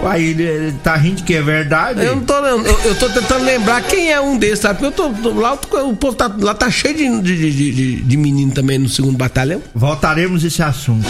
Uai, 0.01 0.23
ele, 0.23 0.45
ele 0.45 0.73
tá 0.85 0.95
rindo 0.97 1.25
que 1.25 1.35
é 1.35 1.43
verdade? 1.43 2.05
Eu 2.05 2.15
não 2.15 2.23
tô, 2.23 2.35
eu, 2.35 2.65
eu 2.85 2.95
tô 2.95 3.09
tentando 3.09 3.45
lembrar 3.45 3.83
quem 3.83 4.13
é 4.13 4.21
um 4.21 4.39
desses, 4.39 4.61
sabe? 4.61 4.79
Porque 4.79 4.87
eu 4.87 4.95
tô, 5.11 5.11
tô- 5.11 5.41
lá, 5.41 5.55
o 5.55 5.97
povo 5.97 6.15
tá, 6.15 6.31
lá 6.39 6.55
tá 6.55 6.71
cheio 6.71 6.97
de, 6.97 7.21
de, 7.21 7.37
de, 7.53 7.73
de- 7.73 7.97
de 8.03 8.17
menino 8.17 8.53
também 8.53 8.79
no 8.79 8.89
segundo 8.89 9.19
batalhão. 9.19 9.61
Voltaremos 9.75 10.45
a 10.45 10.47
esse 10.47 10.63
assunto. 10.63 11.05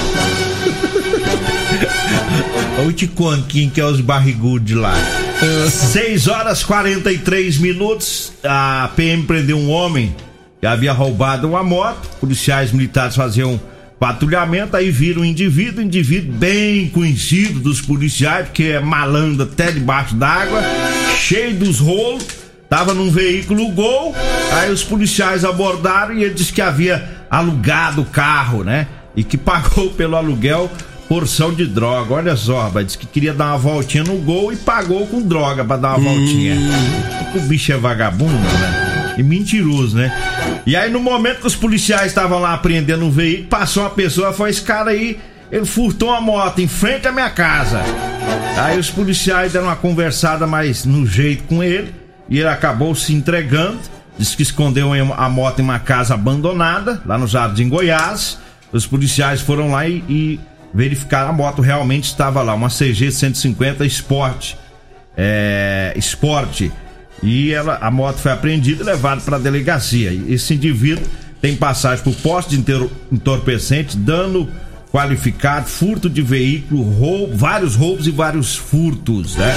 Eu 2.79 2.93
te 2.93 3.09
conto 3.09 3.49
quem 3.49 3.69
que 3.69 3.81
é 3.81 3.85
os 3.85 4.01
barrigudos 4.01 4.65
de 4.65 4.75
lá. 4.77 4.95
6 5.69 6.29
horas 6.29 6.63
43 6.63 7.59
minutos. 7.59 8.33
A 8.45 8.91
PM 8.95 9.25
prendeu 9.25 9.59
um 9.59 9.69
homem 9.69 10.15
que 10.61 10.67
havia 10.67 10.93
roubado 10.93 11.49
uma 11.49 11.65
moto. 11.65 12.09
Policiais 12.21 12.71
militares 12.71 13.17
faziam 13.17 13.61
patrulhamento. 13.99 14.77
Aí 14.77 14.93
viram 14.93 15.23
um 15.23 15.25
indivíduo, 15.25 15.83
um 15.83 15.87
indivíduo 15.87 16.33
bem 16.35 16.89
conhecido 16.89 17.59
dos 17.59 17.81
policiais, 17.81 18.47
porque 18.47 18.65
é 18.65 18.81
malandro 18.81 19.43
até 19.43 19.73
debaixo 19.73 20.15
d'água, 20.15 20.63
cheio 21.17 21.57
dos 21.57 21.81
rolos. 21.81 22.25
Tava 22.69 22.95
num 22.95 23.11
veículo 23.11 23.73
Gol. 23.73 24.15
Aí 24.53 24.71
os 24.71 24.85
policiais 24.85 25.45
abordaram 25.45 26.15
e 26.15 26.23
ele 26.23 26.35
disse 26.35 26.53
que 26.53 26.63
havia 26.63 27.27
alugado 27.29 28.03
o 28.03 28.05
carro, 28.05 28.63
né? 28.63 28.87
E 29.17 29.25
que 29.25 29.37
pagou 29.37 29.91
pelo 29.99 30.15
aluguel 30.15 30.71
porção 31.09 31.53
de 31.53 31.67
droga. 31.67 32.15
Olha 32.15 32.37
só, 32.37 32.63
rapaz, 32.63 32.87
disse 32.87 32.99
que 32.99 33.07
queria 33.07 33.33
dar 33.33 33.47
uma 33.47 33.59
voltinha 33.59 34.05
no 34.05 34.17
gol 34.19 34.53
e 34.53 34.57
pagou 34.57 35.07
com 35.07 35.23
droga 35.23 35.65
pra 35.65 35.77
dar 35.77 35.97
uma 35.97 36.11
voltinha. 36.11 36.57
O 37.35 37.41
bicho 37.41 37.73
é 37.73 37.77
vagabundo, 37.77 38.33
né? 38.33 39.15
E 39.17 39.23
mentiroso, 39.23 39.97
né? 39.97 40.13
E 40.67 40.77
aí, 40.77 40.91
no 40.91 41.01
momento 41.01 41.41
que 41.41 41.47
os 41.47 41.57
policiais 41.57 42.09
estavam 42.09 42.39
lá 42.39 42.55
apreendendo 42.55 43.05
um 43.05 43.11
veículo, 43.11 43.49
passou 43.49 43.83
uma 43.83 43.91
pessoa, 43.91 44.33
foi 44.33 44.51
esse 44.51 44.63
cara 44.63 44.91
aí, 44.91 45.19
ele 45.51 45.65
furtou 45.65 46.11
uma 46.11 46.21
moto 46.21 46.61
em 46.61 46.69
frente 46.69 47.09
à 47.09 47.13
minha 47.13 47.31
casa. 47.31 47.83
Aí 48.57 48.79
os 48.79 48.91
policiais 48.91 49.53
deram 49.53 49.67
uma 49.67 49.77
conversada 49.77 50.47
mais 50.47 50.85
no 50.85 51.07
jeito 51.07 51.45
com 51.45 51.63
ele 51.63 51.95
e 52.29 52.39
ele 52.39 52.49
acabou 52.49 52.95
se 52.95 53.15
entregando. 53.15 53.79
Disse 54.19 54.37
que 54.37 54.43
escondeu 54.43 54.93
a 55.15 55.29
moto 55.29 55.61
em 55.61 55.63
uma 55.63 55.79
casa 55.79 56.15
abandonada, 56.15 57.01
lá 57.07 57.17
no 57.17 57.27
Jardim 57.27 57.69
Goiás. 57.69 58.39
Os 58.73 58.85
policiais 58.85 59.41
foram 59.41 59.71
lá 59.71 59.87
e, 59.89 60.05
e 60.09 60.41
verificaram 60.73 61.31
a 61.31 61.33
moto 61.33 61.63
realmente 61.63 62.05
estava 62.05 62.43
lá, 62.43 62.55
uma 62.55 62.69
CG 62.69 63.11
150 63.11 63.85
Sport. 63.87 64.55
É, 65.17 65.93
Sport. 65.97 66.71
E 67.23 67.53
ela, 67.53 67.79
a 67.81 67.91
moto 67.91 68.19
foi 68.19 68.31
apreendida 68.31 68.83
e 68.83 68.87
levada 68.87 69.21
para 69.21 69.37
a 69.37 69.41
delegacia. 69.41 70.13
Esse 70.29 70.55
indivíduo 70.55 71.05
tem 71.41 71.57
passagem 71.57 72.05
por 72.05 72.15
poste 72.15 72.57
de 72.57 72.91
entorpecente, 73.11 73.97
dano 73.97 74.49
qualificado, 74.93 75.69
furto 75.69 76.09
de 76.09 76.23
veículo, 76.23 76.83
roubo, 76.83 77.37
vários 77.37 77.75
roubos 77.75 78.07
e 78.07 78.11
vários 78.11 78.57
furtos, 78.57 79.37
né? 79.37 79.55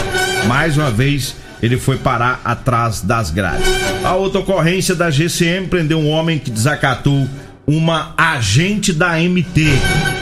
Mais 0.47 0.77
uma 0.77 0.91
vez 0.91 1.35
ele 1.61 1.77
foi 1.77 1.97
parar 1.97 2.41
atrás 2.43 3.01
das 3.01 3.29
grades. 3.29 3.65
A 4.03 4.15
outra 4.15 4.39
ocorrência 4.39 4.95
da 4.95 5.11
GCM 5.11 5.67
prendeu 5.67 5.99
um 5.99 6.09
homem 6.09 6.39
que 6.39 6.49
desacatou 6.49 7.27
uma 7.75 8.13
agente 8.17 8.91
da 8.91 9.17
MT. 9.17 9.65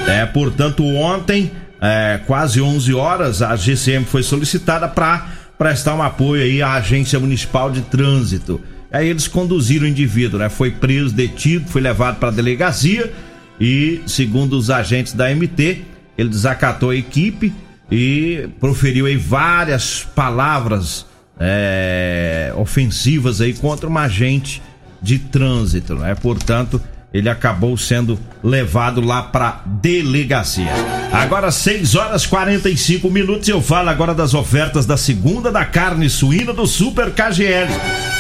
É, 0.08 0.26
portanto, 0.26 0.86
ontem, 0.86 1.52
é, 1.82 2.20
quase 2.26 2.62
11 2.62 2.94
horas, 2.94 3.42
a 3.42 3.56
GCM 3.56 4.06
foi 4.06 4.24
solicitada 4.24 4.88
para 4.88 5.28
prestar 5.58 5.96
um 5.96 6.02
apoio 6.02 6.44
aí 6.44 6.62
à 6.62 6.74
Agência 6.74 7.20
Municipal 7.20 7.72
de 7.72 7.82
Trânsito. 7.82 8.62
Aí 8.92 9.08
eles 9.08 9.28
conduziram 9.28 9.86
o 9.86 9.90
indivíduo, 9.90 10.40
né? 10.40 10.50
Foi 10.50 10.72
preso, 10.72 11.14
detido, 11.14 11.68
foi 11.70 11.82
levado 11.82 12.18
para 12.18 12.30
a 12.30 12.32
delegacia 12.32 13.12
e, 13.60 14.02
segundo 14.08 14.54
os 14.54 14.70
agentes 14.70 15.14
da 15.14 15.34
MT, 15.34 15.82
ele 16.18 16.30
desacatou 16.30 16.90
a 16.92 16.96
equipe 16.96 17.54
e 17.92 18.48
proferiu 18.60 19.06
aí 19.06 19.18
várias 19.18 20.08
palavras 20.16 21.06
é, 21.40 22.52
ofensivas 22.56 23.42
aí 23.42 23.54
contra 23.54 23.88
uma 23.88 24.02
agente 24.02 24.62
de 25.02 25.20
trânsito, 25.20 25.96
né? 25.96 26.16
Portanto, 26.16 26.82
ele 27.14 27.30
acabou 27.30 27.76
sendo 27.78 28.20
levado 28.44 29.02
lá 29.02 29.24
para 29.24 29.62
delegacia. 29.66 30.72
Agora 31.12 31.52
6 31.52 31.96
horas 31.96 32.26
45 32.28 33.10
minutos 33.10 33.48
eu 33.50 33.62
falo 33.62 33.90
agora 33.90 34.14
das 34.14 34.34
ofertas 34.36 34.86
da 34.86 34.96
segunda 34.96 35.52
da 35.52 35.66
carne 35.66 36.08
suína 36.10 36.54
do 36.54 36.68
Super 36.68 37.10
KGL. 37.12 37.68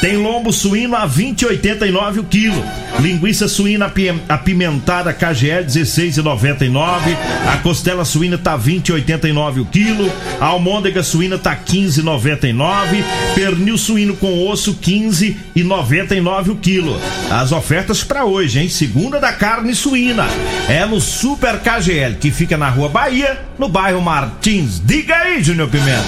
Tem 0.01 0.15
lombo 0.17 0.51
suíno 0.53 0.95
a 0.95 1.07
20,89 1.07 2.19
o 2.19 2.23
quilo. 2.23 2.63
Linguiça 2.99 3.47
suína 3.49 3.85
api- 3.87 4.19
apimentada 4.29 5.13
KGL 5.13 5.65
16,99. 5.65 7.15
A 7.53 7.57
costela 7.57 8.03
suína 8.05 8.37
tá 8.37 8.57
20,89 8.57 9.61
o 9.61 9.65
quilo. 9.65 10.09
A 10.39 10.45
almôndega 10.47 11.03
suína 11.03 11.37
tá 11.37 11.53
15,99. 11.55 13.03
Pernil 13.35 13.77
suíno 13.77 14.15
com 14.15 14.47
osso 14.47 14.75
15,99 14.75 16.49
o 16.51 16.55
quilo. 16.55 16.99
As 17.29 17.51
ofertas 17.51 18.01
para 18.03 18.23
hoje, 18.25 18.59
hein? 18.59 18.69
Segunda 18.69 19.19
da 19.19 19.33
carne 19.33 19.75
suína. 19.75 20.25
É 20.69 20.85
no 20.85 21.01
Super 21.01 21.59
KGL, 21.59 22.15
que 22.15 22.31
fica 22.31 22.57
na 22.57 22.69
Rua 22.69 22.78
Bahia, 22.87 23.41
no 23.57 23.67
bairro 23.67 24.01
Martins. 24.01 24.79
Diga 24.81 25.15
aí, 25.15 25.43
Júnior 25.43 25.69
Pimenta. 25.69 26.05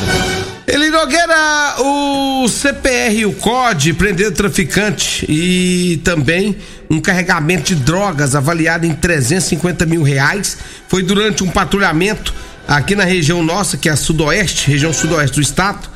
Ele 0.67 0.89
Nogueira, 0.89 1.75
o 1.79 2.47
CPR 2.47 3.25
o 3.25 3.33
COD 3.33 3.93
prenderam 3.93 4.31
traficante 4.31 5.25
e 5.27 5.99
também 6.03 6.55
um 6.89 7.01
carregamento 7.01 7.75
de 7.75 7.83
drogas 7.83 8.35
avaliado 8.35 8.85
em 8.85 8.93
350 8.93 9.85
mil 9.85 10.01
reais. 10.03 10.57
Foi 10.87 11.03
durante 11.03 11.43
um 11.43 11.49
patrulhamento 11.49 12.33
aqui 12.67 12.95
na 12.95 13.03
região 13.03 13.43
nossa, 13.43 13.75
que 13.75 13.89
é 13.89 13.91
a 13.91 13.97
sudoeste, 13.97 14.71
região 14.71 14.93
sudoeste 14.93 15.35
do 15.35 15.41
estado. 15.41 15.89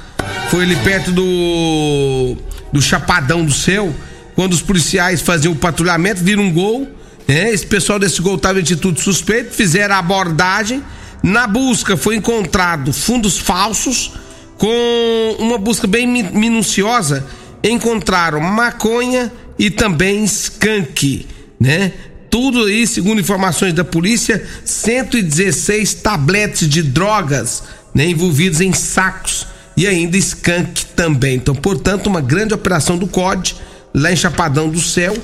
Foi 0.50 0.63
ali 0.63 0.75
perto 0.77 1.12
do, 1.12 2.36
do 2.74 2.82
Chapadão 2.82 3.46
do 3.46 3.53
Céu, 3.53 3.96
quando 4.36 4.51
os 4.51 4.62
policiais 4.62 5.22
faziam 5.22 5.53
o 5.53 5.55
patrulhamento, 5.55 6.22
viram 6.22 6.44
um 6.44 6.51
gol. 6.51 6.89
Né? 7.27 7.51
Esse 7.53 7.65
pessoal 7.65 8.00
desse 8.00 8.22
gol 8.22 8.36
estava 8.36 8.60
em 8.60 8.62
atitude 8.62 9.01
suspeita, 9.01 9.51
fizeram 9.51 9.96
a 9.96 10.00
abordagem. 10.00 10.84
Na 11.24 11.48
busca 11.48 11.98
foi 11.98 12.15
encontrado 12.17 12.94
fundos 12.94 13.38
falsos 13.39 14.12
com 14.58 15.36
uma 15.39 15.58
busca 15.58 15.88
bem 15.88 16.08
mi- 16.08 16.24
minuciosa, 16.24 17.25
encontraram 17.63 18.39
maconha 18.39 19.32
e 19.58 19.70
também 19.70 20.24
skunk, 20.24 21.25
né? 21.60 21.91
Tudo 22.29 22.65
aí, 22.65 22.86
segundo 22.86 23.20
informações 23.22 23.74
da 23.74 23.84
polícia, 23.84 24.46
116 24.65 25.94
tabletes 25.96 26.67
de 26.67 26.84
drogas, 26.84 27.63
né, 27.94 28.08
envolvidos 28.08 28.60
em 28.60 28.74
sacos 28.74 29.48
e 29.77 29.88
ainda 29.88 30.17
skunk 30.17 30.86
também. 30.88 31.36
Então, 31.38 31.55
portanto, 31.55 32.08
uma 32.08 32.20
grande 32.22 32.53
operação 32.53 32.98
do 32.98 33.08
COD 33.08 33.55
lá 33.94 34.12
em 34.12 34.15
Chapadão 34.15 34.70
do 34.70 34.82
Céu 34.82 35.15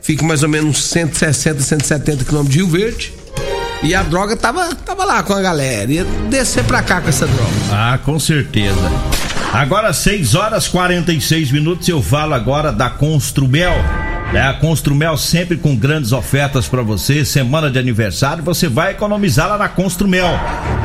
fica 0.00 0.24
mais 0.24 0.42
ou 0.42 0.48
menos 0.48 0.82
160, 0.84 1.60
170 1.60 2.24
quilômetros 2.24 2.52
de 2.52 2.58
Rio 2.58 2.68
Verde. 2.68 3.12
E 3.82 3.94
a 3.94 4.02
droga 4.02 4.36
tava, 4.36 4.74
tava 4.74 5.04
lá 5.04 5.22
com 5.22 5.32
a 5.32 5.40
galera. 5.40 5.90
Ia 5.90 6.04
descer 6.28 6.64
pra 6.64 6.82
cá 6.82 7.00
com 7.00 7.08
essa 7.08 7.26
droga. 7.26 7.50
Ah, 7.70 7.98
com 8.04 8.18
certeza. 8.18 8.76
Agora 9.52 9.92
6 9.92 10.34
horas 10.34 10.68
46 10.68 11.50
minutos, 11.50 11.88
eu 11.88 12.02
falo 12.02 12.34
agora 12.34 12.70
da 12.70 12.90
Construmel. 12.90 13.74
É, 14.32 14.40
a 14.42 14.54
Construmel 14.54 15.16
sempre 15.16 15.56
com 15.56 15.74
grandes 15.74 16.12
ofertas 16.12 16.68
para 16.68 16.82
você. 16.82 17.24
Semana 17.24 17.68
de 17.68 17.78
aniversário, 17.78 18.44
você 18.44 18.68
vai 18.68 18.92
economizar 18.92 19.48
lá 19.48 19.58
na 19.58 19.68
Construmel. 19.68 20.28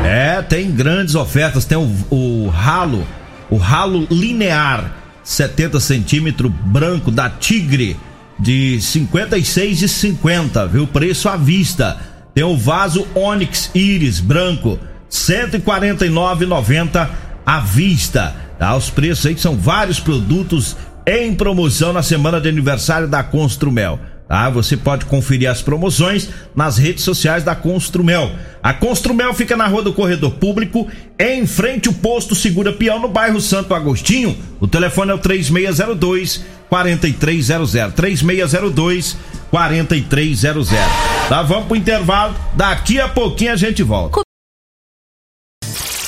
É, 0.03 0.41
tem 0.41 0.71
grandes 0.71 1.13
ofertas. 1.13 1.63
Tem 1.63 1.77
o, 1.77 1.91
o 2.09 2.47
ralo, 2.47 3.05
o 3.51 3.57
ralo 3.57 4.07
linear, 4.09 4.91
70 5.23 5.79
centímetros 5.79 6.51
branco 6.51 7.11
da 7.11 7.29
Tigre, 7.29 7.97
de 8.39 8.79
56 8.81 9.81
e 9.81 9.87
50, 9.87 10.67
viu? 10.67 10.87
Preço 10.87 11.29
à 11.29 11.37
vista. 11.37 11.97
Tem 12.33 12.43
o 12.43 12.57
vaso 12.57 13.07
Onyx 13.15 13.71
Iris 13.73 14.19
branco, 14.19 14.77
149,90 15.09 17.09
à 17.45 17.59
vista. 17.59 18.35
Tá? 18.59 18.75
Os 18.75 18.89
preços 18.89 19.25
aí 19.25 19.37
são 19.37 19.55
vários 19.55 19.99
produtos 19.99 20.75
em 21.05 21.33
promoção 21.33 21.93
na 21.93 22.03
semana 22.03 22.41
de 22.41 22.49
aniversário 22.49 23.07
da 23.07 23.23
Construmel. 23.23 23.99
Tá? 24.27 24.49
Você 24.49 24.75
pode 24.75 25.05
conferir 25.05 25.49
as 25.49 25.61
promoções 25.61 26.29
nas 26.55 26.77
redes 26.77 27.03
sociais 27.03 27.43
da 27.43 27.55
Construmel. 27.55 28.31
A 28.61 28.73
Construmel 28.73 29.33
fica 29.33 29.55
na 29.55 29.67
Rua 29.67 29.83
do 29.83 29.93
Corredor 29.93 30.31
Público, 30.31 30.87
em 31.19 31.45
frente 31.45 31.87
ao 31.87 31.93
posto 31.93 32.33
Segura 32.33 32.73
Peão, 32.73 32.99
no 32.99 33.07
bairro 33.07 33.39
Santo 33.39 33.75
Agostinho. 33.75 34.35
O 34.59 34.67
telefone 34.67 35.11
é 35.11 35.13
o 35.13 35.19
3602 35.19 36.43
4300. 36.75 37.93
3602 37.93 39.17
4300. 39.49 40.69
Tá, 41.29 41.41
vamos 41.41 41.67
pro 41.67 41.77
intervalo. 41.77 42.35
Daqui 42.53 42.99
a 42.99 43.07
pouquinho 43.07 43.53
a 43.53 43.55
gente 43.55 43.81
volta. 43.81 44.21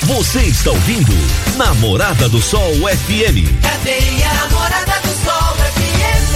Você 0.02 0.42
está 0.42 0.72
ouvindo 0.72 1.14
Namorada 1.58 2.28
do 2.30 2.42
Sol 2.42 2.74
FM. 2.74 3.62
Cadeia 3.62 4.34
Namorada 4.34 5.00
do 5.02 5.10
Sol 5.24 5.56
FM. 5.74 6.36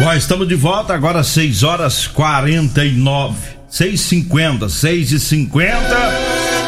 Bom, 0.00 0.12
estamos 0.14 0.48
de 0.48 0.54
volta 0.54 0.94
agora 0.94 1.22
6 1.22 1.62
horas 1.62 2.06
49. 2.06 3.52
6h50, 3.70 4.68
6 4.68 5.12
e 5.12 5.20
50 5.20 6.61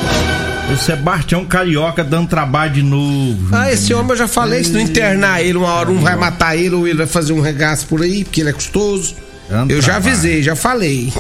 O 0.75 0.76
Sebastião 0.76 1.45
Carioca 1.45 2.02
dando 2.02 2.28
trabalho 2.28 2.73
de 2.73 2.83
novo. 2.83 3.49
Ah, 3.52 3.71
esse 3.71 3.95
homem 3.95 4.11
eu 4.11 4.16
já 4.16 4.26
falei, 4.26 4.64
se 4.64 4.73
não 4.73 4.81
internar 4.81 5.40
ele, 5.40 5.57
uma 5.57 5.73
hora 5.73 5.88
um 5.88 6.00
vai 6.00 6.16
matar 6.16 6.57
ele 6.57 6.75
ou 6.75 6.88
ele 6.88 6.99
vai 6.99 7.07
fazer 7.07 7.33
um 7.33 7.40
regaço 7.40 7.87
por 7.87 8.02
aí, 8.02 8.25
porque 8.25 8.40
ele 8.40 8.50
é 8.50 8.52
custoso. 8.52 9.14
Dando 9.49 9.71
Eu 9.71 9.81
já 9.81 9.93
trabalho. 9.93 10.12
avisei, 10.12 10.43
já 10.43 10.57
falei. 10.57 11.12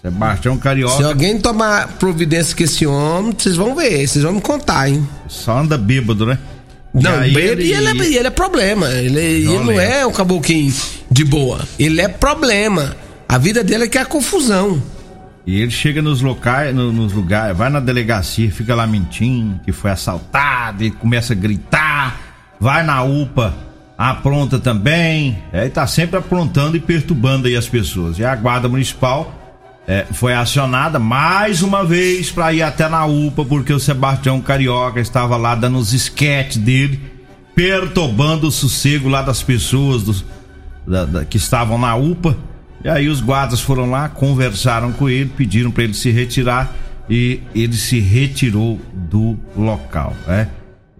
Sebastião 0.00 0.56
Carioca 0.56 0.96
Se 0.96 1.02
alguém 1.02 1.38
tomar 1.38 1.98
providência 1.98 2.56
com 2.56 2.62
esse 2.62 2.86
homem, 2.86 3.34
vocês 3.38 3.56
vão 3.56 3.74
ver, 3.74 4.08
vocês 4.08 4.24
vão 4.24 4.32
me 4.32 4.40
contar, 4.40 4.88
hein? 4.88 5.06
só 5.28 5.58
anda 5.58 5.76
bêbado, 5.76 6.24
né? 6.24 6.38
Não, 6.94 7.18
aí 7.18 7.36
ele, 7.36 7.70
ele, 7.70 7.88
é, 7.88 8.06
ele 8.16 8.26
é 8.26 8.30
problema. 8.30 8.88
Ele, 8.88 9.20
ele 9.20 9.58
não 9.58 9.78
é 9.78 10.06
um 10.06 10.12
caboclinho 10.12 10.72
de 11.10 11.24
boa. 11.26 11.60
Ele 11.78 12.00
é 12.00 12.08
problema. 12.08 12.96
A 13.28 13.36
vida 13.36 13.62
dele 13.62 13.84
é 13.84 13.88
que 13.88 13.98
é 13.98 14.00
a 14.00 14.06
confusão. 14.06 14.82
E 15.50 15.60
ele 15.62 15.70
chega 15.70 16.02
nos 16.02 16.20
locais, 16.20 16.74
no- 16.74 16.92
nos 16.92 17.14
lugares, 17.14 17.56
vai 17.56 17.70
na 17.70 17.80
delegacia, 17.80 18.50
fica 18.50 18.74
lá 18.74 18.86
mentindo 18.86 19.58
que 19.64 19.72
foi 19.72 19.90
assaltado 19.90 20.84
e 20.84 20.90
começa 20.90 21.32
a 21.32 21.36
gritar, 21.36 22.20
vai 22.60 22.82
na 22.82 23.02
UPA, 23.02 23.54
apronta 23.96 24.58
também, 24.58 25.38
é, 25.50 25.64
e 25.64 25.70
tá 25.70 25.86
sempre 25.86 26.18
aprontando 26.18 26.76
e 26.76 26.80
perturbando 26.80 27.48
aí 27.48 27.56
as 27.56 27.66
pessoas. 27.66 28.18
E 28.18 28.24
a 28.26 28.36
guarda 28.36 28.68
municipal 28.68 29.34
é, 29.86 30.04
foi 30.12 30.34
acionada 30.34 30.98
mais 30.98 31.62
uma 31.62 31.82
vez 31.82 32.30
para 32.30 32.52
ir 32.52 32.60
até 32.60 32.86
na 32.86 33.06
UPA, 33.06 33.42
porque 33.46 33.72
o 33.72 33.80
Sebastião 33.80 34.42
Carioca 34.42 35.00
estava 35.00 35.38
lá 35.38 35.54
dando 35.54 35.78
os 35.78 35.94
esquetes 35.94 36.58
dele, 36.58 37.00
perturbando 37.54 38.48
o 38.48 38.52
sossego 38.52 39.08
lá 39.08 39.22
das 39.22 39.42
pessoas 39.42 40.02
dos, 40.02 40.24
da- 40.86 41.06
da- 41.06 41.24
que 41.24 41.38
estavam 41.38 41.78
na 41.78 41.96
UPA. 41.96 42.36
E 42.84 42.88
aí 42.88 43.08
os 43.08 43.20
guardas 43.20 43.60
foram 43.60 43.90
lá, 43.90 44.08
conversaram 44.08 44.92
com 44.92 45.08
ele, 45.08 45.30
pediram 45.36 45.70
para 45.70 45.84
ele 45.84 45.94
se 45.94 46.10
retirar 46.10 46.74
e 47.10 47.40
ele 47.54 47.74
se 47.74 47.98
retirou 47.98 48.80
do 48.92 49.36
local, 49.56 50.14
né? 50.26 50.48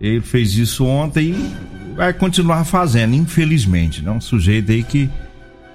Ele 0.00 0.20
fez 0.20 0.54
isso 0.54 0.84
ontem 0.84 1.32
e 1.32 1.94
vai 1.94 2.12
continuar 2.12 2.64
fazendo, 2.64 3.14
infelizmente, 3.14 4.02
né? 4.02 4.10
Um 4.10 4.20
sujeito 4.20 4.72
aí 4.72 4.82
que 4.82 5.10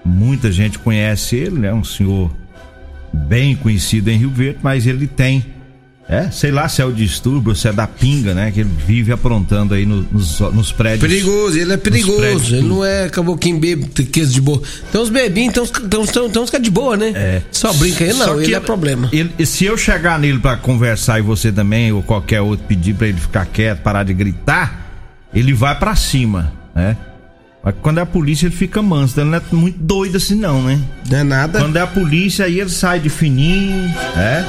muita 0.04 0.52
gente 0.52 0.80
conhece 0.80 1.36
ele, 1.36 1.60
né? 1.60 1.74
Um 1.74 1.84
senhor 1.84 2.32
bem 3.13 3.56
conhecido 3.56 4.10
em 4.10 4.18
Rio 4.18 4.30
Verde, 4.30 4.60
mas 4.63 4.88
ele 4.88 5.08
tem, 5.08 5.46
é, 6.08 6.30
sei 6.32 6.52
lá 6.52 6.68
se 6.68 6.82
é 6.82 6.86
o 6.86 6.92
distúrbio, 6.92 7.56
se 7.56 7.68
é 7.68 7.72
da 7.74 7.88
pinga, 7.88 8.34
né? 8.34 8.52
Que 8.52 8.60
ele 8.60 8.70
vive 8.86 9.12
aprontando 9.12 9.74
aí 9.74 9.86
no- 9.86 10.06
nos, 10.12 10.39
nos 10.39 10.72
prédios. 10.72 11.00
Perigoso, 11.02 11.58
ele 11.58 11.74
é 11.74 11.78
perigoso. 11.78 12.56
Ele 12.56 12.68
não 12.68 12.84
é 12.86 13.08
caboclinho 13.10 13.58
bebo, 13.58 13.88
tequeso 13.88 14.34
de 14.34 14.42
boa. 14.42 14.62
Tem 14.92 15.00
uns 15.02 15.10
bebinhos, 15.10 15.54
tem 15.54 15.63
uns, 15.63 15.70
tem 15.72 16.00
uns, 16.00 16.12
tem 16.12 16.42
uns 16.42 16.50
que 16.50 16.56
é 16.56 16.60
de 16.60 16.70
boa, 16.70 16.98
né? 16.98 17.12
É. 17.16 17.42
Só 17.52 17.72
brinca 17.74 18.04
ele, 18.04 18.13
não, 18.16 18.38
que 18.38 18.44
ele 18.44 18.56
é 18.56 18.60
problema. 18.60 19.10
ele- 19.13 19.32
e 19.39 19.46
se 19.46 19.63
eu 19.66 19.78
chegar 19.78 20.20
nele 20.20 20.39
pra 20.39 20.58
conversar 20.58 21.20
e 21.20 21.22
você 21.22 21.52
também, 21.52 21.92
ou 21.94 22.04
qualquer 22.04 22.42
outro, 22.42 22.66
pedir 22.68 22.94
pra 22.96 23.08
ele 23.08 23.20
ficar 23.20 23.46
quieto, 23.46 23.80
parar 23.82 24.04
de 24.04 24.13
gritar, 24.13 24.82
ele 25.34 25.54
vai 25.54 25.74
pra 25.80 25.96
cima, 25.96 26.52
né? 26.76 26.98
Mas 27.63 27.76
quando 27.82 28.00
é 28.00 28.02
a 28.02 28.06
polícia, 28.06 28.46
ele 28.46 28.54
fica 28.56 28.82
manso. 28.82 29.18
Ele 29.18 29.30
não 29.30 29.38
é 29.38 29.42
muito 29.54 29.80
doido 29.80 30.18
assim, 30.18 30.36
não, 30.36 30.62
né? 30.63 30.78
Não 31.10 31.18
é 31.18 31.24
nada. 31.24 31.60
Quando 31.60 31.78
é 31.78 31.82
a 31.82 31.88
polícia, 31.88 32.44
aí 32.44 32.60
ele 32.60 32.70
sai 32.70 33.00
de 33.00 33.08
fininho, 33.08 33.88
né? 34.18 34.46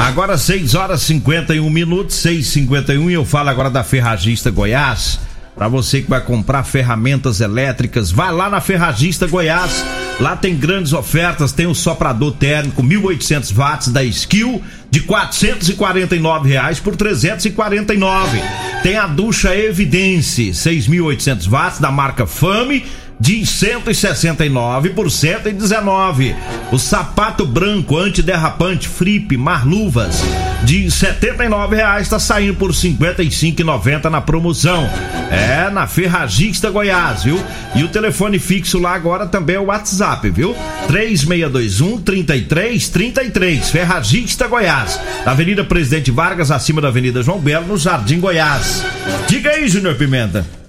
Agora 0.00 0.38
6 0.38 0.74
horas 0.74 1.02
51 1.02 1.68
minutos, 1.68 2.16
6 2.16 2.38
e 2.38 2.50
51 2.50 3.10
eu 3.10 3.22
falo 3.22 3.50
agora 3.50 3.68
da 3.68 3.84
Ferragista 3.84 4.50
Goiás. 4.50 5.20
Pra 5.54 5.68
você 5.68 6.00
que 6.00 6.08
vai 6.08 6.22
comprar 6.22 6.64
ferramentas 6.64 7.42
elétricas, 7.42 8.10
vai 8.10 8.32
lá 8.32 8.48
na 8.48 8.62
Ferragista 8.62 9.26
Goiás. 9.26 9.84
Lá 10.18 10.34
tem 10.34 10.56
grandes 10.56 10.94
ofertas, 10.94 11.52
tem 11.52 11.66
o 11.66 11.74
soprador 11.74 12.32
térmico 12.32 12.82
1800 12.82 13.50
watts 13.52 13.88
da 13.88 14.02
Skill 14.02 14.62
de 14.90 15.00
449 15.00 16.48
reais 16.48 16.80
por 16.80 16.96
349. 16.96 18.40
Tem 18.82 18.96
a 18.96 19.06
ducha 19.06 19.54
Evidence 19.54 20.54
6800 20.54 21.46
watts 21.46 21.78
da 21.78 21.90
marca 21.90 22.26
Fame 22.26 22.86
de 23.20 23.44
169 23.44 24.90
por 24.90 25.10
119. 25.10 26.34
O 26.72 26.78
sapato 26.78 27.44
branco 27.44 27.98
antiderrapante 27.98 28.88
Fripe 28.88 29.36
Marluvas 29.36 30.24
de 30.64 30.90
79 30.90 31.76
reais 31.76 32.02
está 32.02 32.18
saindo 32.18 32.54
por 32.54 32.70
R$ 32.70 32.76
55,90 32.76 34.10
na 34.10 34.20
promoção. 34.20 34.88
É 35.30 35.70
na 35.70 35.86
Ferragista 35.86 36.70
Goiás, 36.70 37.24
viu? 37.24 37.38
E 37.74 37.84
o 37.84 37.88
telefone 37.88 38.38
fixo 38.38 38.78
lá 38.78 38.94
agora 38.94 39.26
também 39.26 39.56
é 39.56 39.60
o 39.60 39.66
WhatsApp, 39.66 40.28
viu? 40.30 40.54
3621 40.88 42.00
3333 42.00 43.70
Ferragista 43.70 44.46
Goiás. 44.48 44.98
Na 45.24 45.32
Avenida 45.32 45.62
Presidente 45.64 46.10
Vargas, 46.10 46.50
acima 46.50 46.80
da 46.80 46.88
Avenida 46.88 47.22
João 47.22 47.38
Belo, 47.38 47.66
no 47.66 47.76
Jardim 47.76 48.18
Goiás. 48.18 48.84
Diga 49.28 49.50
aí, 49.50 49.68
Júnior 49.68 49.96
Pimenta. 49.96 50.59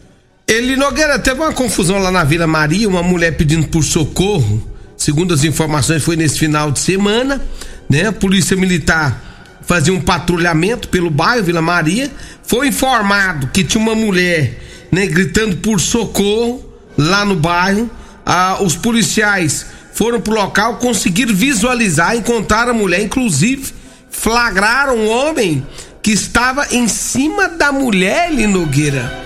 Ele 0.51 0.75
Nogueira 0.75 1.17
teve 1.17 1.39
uma 1.39 1.53
confusão 1.53 1.97
lá 1.97 2.11
na 2.11 2.25
Vila 2.25 2.45
Maria, 2.45 2.89
uma 2.89 3.01
mulher 3.01 3.37
pedindo 3.37 3.69
por 3.69 3.85
socorro. 3.85 4.61
Segundo 4.97 5.33
as 5.33 5.45
informações, 5.45 6.03
foi 6.03 6.17
nesse 6.17 6.37
final 6.37 6.73
de 6.73 6.79
semana, 6.81 7.41
né? 7.89 8.07
A 8.07 8.11
Polícia 8.11 8.57
Militar 8.57 9.57
fazia 9.61 9.93
um 9.93 10.01
patrulhamento 10.01 10.89
pelo 10.89 11.09
bairro 11.09 11.45
Vila 11.45 11.61
Maria. 11.61 12.11
Foi 12.43 12.67
informado 12.67 13.47
que 13.47 13.63
tinha 13.63 13.81
uma 13.81 13.95
mulher, 13.95 14.59
né, 14.91 15.05
gritando 15.05 15.55
por 15.55 15.79
socorro 15.79 16.61
lá 16.97 17.23
no 17.23 17.37
bairro. 17.37 17.89
Ah, 18.25 18.57
os 18.59 18.75
policiais 18.75 19.67
foram 19.93 20.19
pro 20.19 20.33
local, 20.33 20.75
conseguiram 20.79 21.33
visualizar, 21.33 22.13
encontraram 22.13 22.71
a 22.71 22.73
mulher, 22.73 23.01
inclusive 23.01 23.71
flagraram 24.09 24.97
um 24.97 25.07
homem 25.07 25.65
que 26.03 26.11
estava 26.11 26.67
em 26.71 26.89
cima 26.89 27.47
da 27.47 27.71
mulher, 27.71 28.29
Eli 28.29 28.47
Nogueira 28.47 29.20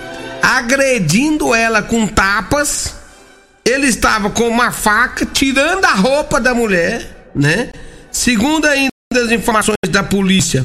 agredindo 0.46 1.52
ela 1.52 1.82
com 1.82 2.06
tapas. 2.06 2.94
Ele 3.64 3.88
estava 3.88 4.30
com 4.30 4.46
uma 4.46 4.70
faca 4.70 5.26
tirando 5.26 5.84
a 5.84 5.92
roupa 5.92 6.40
da 6.40 6.54
mulher, 6.54 7.30
né? 7.34 7.72
Segundo 8.12 8.64
ainda 8.66 8.90
as 9.12 9.32
informações 9.32 9.74
da 9.90 10.04
polícia, 10.04 10.64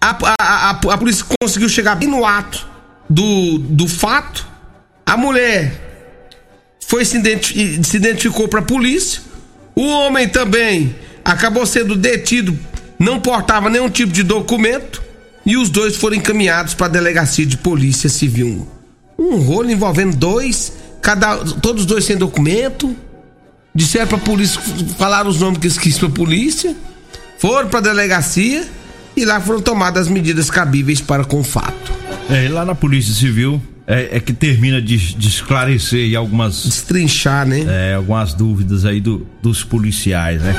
a, 0.00 0.16
a, 0.40 0.70
a, 0.70 0.70
a 0.70 0.98
polícia 0.98 1.26
conseguiu 1.38 1.68
chegar 1.68 1.96
bem 1.96 2.08
no 2.08 2.24
ato 2.24 2.66
do, 3.08 3.58
do 3.58 3.86
fato. 3.86 4.46
A 5.04 5.18
mulher 5.18 5.74
foi 6.86 7.04
se, 7.04 7.18
identi 7.18 7.84
se 7.84 7.96
identificou 7.98 8.48
para 8.48 8.60
a 8.60 8.64
polícia. 8.64 9.20
O 9.76 9.86
homem 9.86 10.26
também 10.26 10.96
acabou 11.22 11.66
sendo 11.66 11.94
detido, 11.94 12.58
não 12.98 13.20
portava 13.20 13.68
nenhum 13.68 13.90
tipo 13.90 14.12
de 14.12 14.22
documento. 14.22 15.02
E 15.44 15.58
os 15.58 15.68
dois 15.68 15.94
foram 15.94 16.16
encaminhados 16.16 16.72
para 16.72 16.86
a 16.86 16.88
delegacia 16.88 17.44
de 17.44 17.58
polícia 17.58 18.08
civil 18.08 18.66
um 19.18 19.36
rolo 19.36 19.70
envolvendo 19.70 20.16
dois 20.16 20.72
cada, 21.00 21.36
todos 21.36 21.82
os 21.82 21.86
dois 21.86 22.04
sem 22.04 22.16
documento. 22.16 22.96
Disseram 23.74 24.06
pra 24.06 24.18
polícia, 24.18 24.60
falaram 24.96 25.28
os 25.28 25.40
nomes 25.40 25.58
que 25.58 25.80
quis 25.80 25.98
pra 25.98 26.08
polícia. 26.08 26.74
Foram 27.38 27.68
pra 27.68 27.80
delegacia 27.80 28.66
e 29.16 29.24
lá 29.24 29.40
foram 29.40 29.60
tomadas 29.60 30.06
as 30.06 30.08
medidas 30.08 30.50
cabíveis 30.50 31.00
para 31.00 31.24
com 31.24 31.40
o 31.40 31.44
fato. 31.44 31.92
É, 32.30 32.46
e 32.46 32.48
lá 32.48 32.64
na 32.64 32.74
Polícia 32.74 33.12
Civil 33.12 33.60
é, 33.86 34.16
é 34.16 34.20
que 34.20 34.32
termina 34.32 34.80
de, 34.80 34.96
de 34.96 35.28
esclarecer 35.28 36.16
algumas. 36.16 36.64
Destrinchar, 36.64 37.46
né? 37.46 37.64
É, 37.68 37.94
algumas 37.94 38.32
dúvidas 38.32 38.84
aí 38.84 39.00
do, 39.00 39.26
dos 39.42 39.62
policiais, 39.62 40.40
né? 40.40 40.54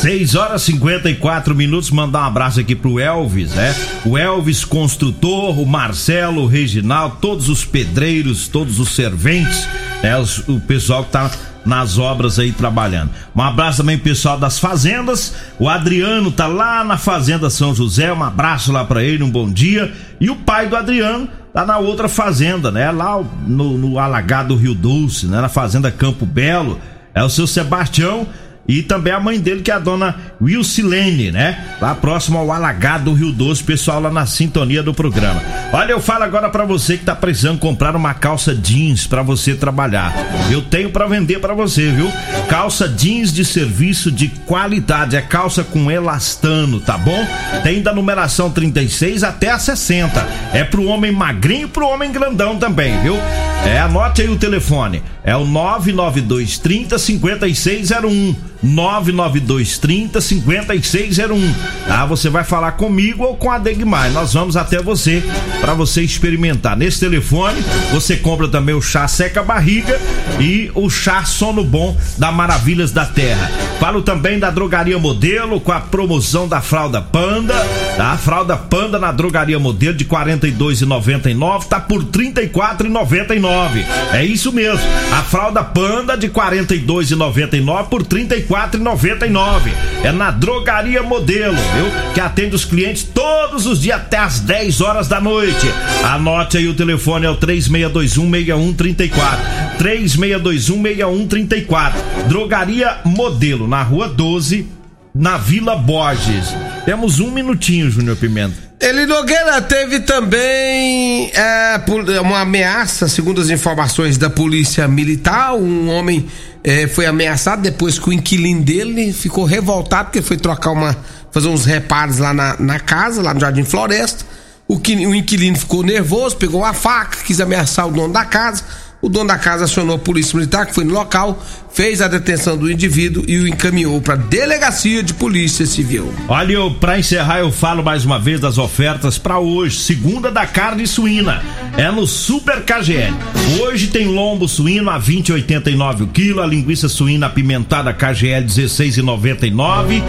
6 0.00 0.34
horas 0.34 0.62
e 0.62 0.72
54 0.72 1.54
minutos. 1.54 1.90
Mandar 1.90 2.22
um 2.22 2.26
abraço 2.26 2.58
aqui 2.60 2.74
pro 2.74 2.98
Elvis, 2.98 3.52
né? 3.52 3.74
O 4.04 4.18
Elvis 4.18 4.64
construtor, 4.64 5.58
o 5.60 5.66
Marcelo, 5.66 6.42
o 6.42 6.46
Reginaldo, 6.46 7.16
todos 7.20 7.48
os 7.48 7.64
pedreiros, 7.64 8.48
todos 8.48 8.80
os 8.80 8.94
serventes, 8.94 9.68
né? 10.02 10.18
Os- 10.18 10.38
o 10.48 10.58
pessoal 10.60 11.04
que 11.04 11.12
tá 11.12 11.30
nas 11.64 11.96
obras 11.98 12.40
aí 12.40 12.50
trabalhando. 12.50 13.10
Um 13.36 13.40
abraço 13.42 13.78
também 13.78 13.96
pro 13.96 14.10
pessoal 14.10 14.36
das 14.36 14.58
fazendas. 14.58 15.32
O 15.60 15.68
Adriano 15.68 16.32
tá 16.32 16.48
lá 16.48 16.82
na 16.82 16.98
Fazenda 16.98 17.48
São 17.48 17.72
José. 17.72 18.12
Um 18.12 18.22
abraço 18.24 18.72
lá 18.72 18.84
pra 18.84 19.04
ele, 19.04 19.22
um 19.22 19.30
bom 19.30 19.48
dia. 19.48 19.92
E 20.20 20.28
o 20.28 20.34
pai 20.34 20.68
do 20.68 20.74
Adriano 20.74 21.28
tá 21.54 21.64
na 21.64 21.78
outra 21.78 22.08
fazenda, 22.08 22.72
né? 22.72 22.90
Lá 22.90 23.22
no, 23.46 23.78
no 23.78 23.98
Alagado 24.00 24.56
Rio 24.56 24.74
Doce, 24.74 25.26
né? 25.26 25.40
Na 25.40 25.48
Fazenda 25.48 25.92
Campo 25.92 26.26
Belo. 26.26 26.80
É 27.14 27.22
o 27.22 27.28
seu 27.30 27.46
Sebastião 27.46 28.26
e 28.66 28.82
também 28.82 29.12
a 29.12 29.18
mãe 29.18 29.40
dele, 29.40 29.62
que 29.62 29.70
é 29.70 29.74
a 29.74 29.78
dona 29.78 30.14
Wilcilene, 30.40 31.32
né? 31.32 31.76
Lá 31.80 31.94
próximo 31.94 32.38
ao 32.38 32.52
Alagado 32.52 33.12
Rio 33.12 33.32
Doce, 33.32 33.62
pessoal 33.62 34.00
lá 34.00 34.10
na 34.10 34.24
sintonia 34.24 34.82
do 34.82 34.94
programa. 34.94 35.42
Olha, 35.72 35.92
eu 35.92 36.00
falo 36.00 36.22
agora 36.22 36.48
pra 36.48 36.64
você 36.64 36.96
que 36.96 37.04
tá 37.04 37.14
precisando 37.14 37.58
comprar 37.58 37.96
uma 37.96 38.14
calça 38.14 38.54
jeans 38.54 39.06
pra 39.06 39.22
você 39.22 39.54
trabalhar. 39.54 40.14
Eu 40.50 40.62
tenho 40.62 40.90
pra 40.90 41.06
vender 41.06 41.40
pra 41.40 41.54
você, 41.54 41.90
viu? 41.90 42.10
Calça 42.48 42.88
jeans 42.88 43.32
de 43.32 43.44
serviço 43.44 44.12
de 44.12 44.28
qualidade, 44.28 45.16
é 45.16 45.22
calça 45.22 45.64
com 45.64 45.90
elastano, 45.90 46.78
tá 46.78 46.96
bom? 46.96 47.26
Tem 47.64 47.82
da 47.82 47.92
numeração 47.92 48.50
36 48.50 49.24
até 49.24 49.50
a 49.50 49.58
60. 49.58 50.24
É 50.52 50.62
pro 50.62 50.84
homem 50.84 51.10
magrinho 51.10 51.66
e 51.66 51.70
pro 51.70 51.88
homem 51.88 52.12
grandão 52.12 52.56
também, 52.58 53.00
viu? 53.00 53.16
É, 53.64 53.80
anote 53.80 54.22
aí 54.22 54.28
o 54.28 54.36
telefone. 54.36 55.02
É 55.24 55.36
o 55.36 55.44
99230 55.46 56.98
5601. 56.98 58.51
99230 58.62 60.20
5601. 60.20 61.54
Ah, 61.88 62.06
você 62.06 62.30
vai 62.30 62.44
falar 62.44 62.72
comigo 62.72 63.24
ou 63.24 63.36
com 63.36 63.50
a 63.50 63.58
Degmar. 63.58 64.10
Nós 64.12 64.32
vamos 64.34 64.56
até 64.56 64.80
você 64.80 65.22
para 65.60 65.74
você 65.74 66.02
experimentar. 66.02 66.76
Nesse 66.76 67.00
telefone, 67.00 67.62
você 67.90 68.16
compra 68.16 68.46
também 68.46 68.74
o 68.74 68.80
chá 68.80 69.08
seca 69.08 69.42
barriga 69.42 70.00
e 70.40 70.70
o 70.74 70.88
chá 70.88 71.24
sono 71.24 71.64
bom 71.64 71.96
da 72.16 72.30
Maravilhas 72.30 72.92
da 72.92 73.04
Terra. 73.04 73.50
Falo 73.80 74.02
também 74.02 74.38
da 74.38 74.50
Drogaria 74.50 74.98
Modelo 74.98 75.60
com 75.60 75.72
a 75.72 75.80
promoção 75.80 76.46
da 76.46 76.60
fralda 76.60 77.02
Panda, 77.02 77.54
tá? 77.96 78.12
A 78.12 78.16
fralda 78.16 78.56
Panda 78.56 78.98
na 78.98 79.10
Drogaria 79.10 79.58
Modelo 79.58 79.96
de 79.96 80.04
42,99 80.04 81.64
tá 81.64 81.80
por 81.80 82.04
34,99. 82.04 83.84
É 84.12 84.24
isso 84.24 84.52
mesmo. 84.52 84.86
A 85.12 85.22
fralda 85.22 85.64
Panda 85.64 86.16
de 86.16 86.28
42,99 86.28 87.88
por 87.88 88.04
34 88.04 88.51
4,99. 88.52 89.72
É 90.04 90.12
na 90.12 90.30
Drogaria 90.30 91.02
Modelo, 91.02 91.56
viu? 91.56 91.86
Que 92.12 92.20
atende 92.20 92.54
os 92.54 92.66
clientes 92.66 93.02
todos 93.02 93.64
os 93.64 93.80
dias 93.80 93.98
até 93.98 94.18
as 94.18 94.40
10 94.40 94.82
horas 94.82 95.08
da 95.08 95.18
noite. 95.18 95.72
Anote 96.04 96.58
aí 96.58 96.68
o 96.68 96.74
telefone, 96.74 97.24
é 97.24 97.30
o 97.30 97.38
36216134. 97.38 99.38
36216134. 99.78 101.94
Drogaria 102.28 102.98
Modelo, 103.06 103.66
na 103.66 103.82
Rua 103.82 104.06
12, 104.08 104.66
na 105.14 105.38
Vila 105.38 105.76
Borges. 105.76 106.54
Temos 106.84 107.20
um 107.20 107.30
minutinho, 107.30 107.90
Júnior 107.90 108.16
Pimenta. 108.16 108.72
Ele 108.82 109.06
Nogueira 109.06 109.62
teve 109.62 110.00
também 110.00 111.30
é, 111.32 111.80
uma 112.20 112.40
ameaça, 112.40 113.06
segundo 113.06 113.40
as 113.40 113.48
informações 113.48 114.18
da 114.18 114.28
polícia 114.28 114.88
militar. 114.88 115.54
Um 115.54 115.88
homem 115.88 116.26
é, 116.64 116.86
foi 116.86 117.06
ameaçado 117.06 117.62
depois 117.62 117.98
que 117.98 118.08
o 118.08 118.12
inquilino 118.12 118.62
dele 118.62 119.12
ficou 119.12 119.44
revoltado 119.44 120.06
porque 120.06 120.22
foi 120.22 120.36
trocar 120.36 120.70
uma. 120.70 120.96
fazer 121.30 121.48
uns 121.48 121.64
reparos 121.64 122.18
lá 122.18 122.32
na, 122.32 122.56
na 122.58 122.78
casa, 122.80 123.22
lá 123.22 123.32
no 123.34 123.40
Jardim 123.40 123.64
Floresta. 123.64 124.24
O, 124.68 124.78
que- 124.78 125.06
o 125.06 125.14
inquilino 125.14 125.56
ficou 125.58 125.82
nervoso, 125.82 126.36
pegou 126.36 126.60
uma 126.62 126.72
faca, 126.72 127.18
quis 127.24 127.40
ameaçar 127.40 127.86
o 127.86 127.90
dono 127.90 128.12
da 128.12 128.24
casa. 128.24 128.62
O 129.02 129.08
dono 129.08 129.26
da 129.26 129.36
casa 129.36 129.64
acionou 129.64 129.96
a 129.96 129.98
polícia 129.98 130.36
militar, 130.36 130.64
que 130.64 130.72
foi 130.72 130.84
no 130.84 130.94
local, 130.94 131.44
fez 131.72 132.00
a 132.00 132.06
detenção 132.06 132.56
do 132.56 132.70
indivíduo 132.70 133.24
e 133.26 133.36
o 133.36 133.48
encaminhou 133.48 134.00
para 134.00 134.14
delegacia 134.14 135.02
de 135.02 135.12
polícia 135.12 135.66
civil. 135.66 136.14
Olha, 136.28 136.70
pra 136.78 137.00
encerrar, 137.00 137.40
eu 137.40 137.50
falo 137.50 137.82
mais 137.82 138.04
uma 138.04 138.20
vez 138.20 138.38
das 138.38 138.58
ofertas 138.58 139.18
pra 139.18 139.40
hoje, 139.40 139.80
segunda 139.80 140.30
da 140.30 140.46
carne 140.46 140.86
suína. 140.86 141.42
É 141.76 141.90
no 141.90 142.06
Super 142.06 142.62
KGL. 142.62 143.12
Hoje 143.60 143.88
tem 143.88 144.06
lombo 144.06 144.46
suíno 144.46 144.88
a 144.88 145.00
20,89 145.00 146.02
o 146.02 146.06
quilo, 146.06 146.40
a 146.40 146.46
linguiça 146.46 146.88
suína 146.88 147.26
apimentada 147.26 147.92
KGL 147.92 148.46
16,99. 148.46 150.00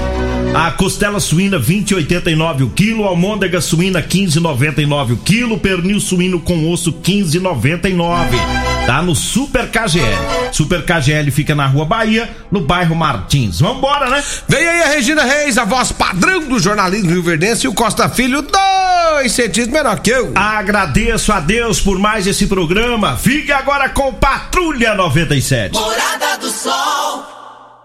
A 0.53 0.69
costela 0.69 1.19
suína 1.19 1.59
20,89 1.59 2.61
o 2.61 2.69
quilo, 2.69 3.05
almôndega 3.05 3.59
suína 3.59 4.03
15,99 4.03 5.13
o 5.13 5.17
quilo, 5.17 5.57
pernil 5.57 5.99
suíno 5.99 6.39
com 6.39 6.69
osso 6.69 6.93
15,99. 6.93 8.72
Tá 8.85 9.01
no 9.01 9.15
Super 9.15 9.69
KGL. 9.71 10.51
Super 10.51 10.83
KGL 10.83 11.31
fica 11.31 11.55
na 11.55 11.65
Rua 11.65 11.85
Bahia, 11.85 12.29
no 12.51 12.59
bairro 12.59 12.93
Martins. 12.93 13.61
Vambora, 13.61 14.09
né? 14.09 14.21
Vem 14.47 14.67
aí 14.67 14.81
a 14.81 14.87
Regina 14.87 15.23
Reis, 15.23 15.57
a 15.57 15.63
voz 15.63 15.93
padrão 15.93 16.47
do 16.47 16.59
jornalismo 16.59 17.09
rio-verdense 17.09 17.65
e 17.65 17.69
o 17.69 17.73
Costa 17.73 18.09
Filho, 18.09 18.41
dois 18.41 19.31
centímetros 19.31 19.73
menor 19.73 19.99
que 20.01 20.09
eu. 20.09 20.33
Agradeço 20.35 21.31
a 21.31 21.39
Deus 21.39 21.79
por 21.79 21.97
mais 21.97 22.27
esse 22.27 22.45
programa. 22.45 23.15
Fique 23.15 23.53
agora 23.53 23.87
com 23.87 24.13
Patrulha 24.13 24.93
97. 24.95 25.73
Morada 25.73 26.37
do 26.39 26.49
Sol. 26.49 27.33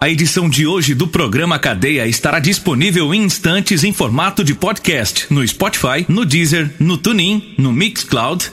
A 0.00 0.08
edição 0.08 0.48
de 0.48 0.66
hoje 0.66 0.94
do 0.94 1.06
programa 1.08 1.58
Cadeia 1.58 2.06
estará 2.06 2.38
disponível 2.38 3.14
em 3.14 3.22
instantes 3.22 3.82
em 3.82 3.92
formato 3.92 4.42
de 4.44 4.54
podcast 4.54 5.26
no 5.30 5.46
Spotify, 5.46 6.04
no 6.08 6.24
Deezer, 6.24 6.70
no 6.78 6.96
TuneIn, 6.98 7.54
no 7.58 7.72
Mixcloud, 7.72 8.52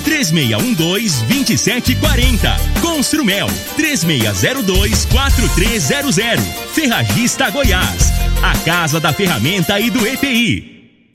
3612-2740. 0.00 2.80
Construmel 2.80 3.46
3602-4300. 3.76 6.40
Ferragista 6.72 7.50
Goiás. 7.50 8.10
A 8.42 8.56
Casa 8.64 8.98
da 8.98 9.12
Ferramenta 9.12 9.78
e 9.78 9.90
do 9.90 10.06
EPI. 10.06 10.79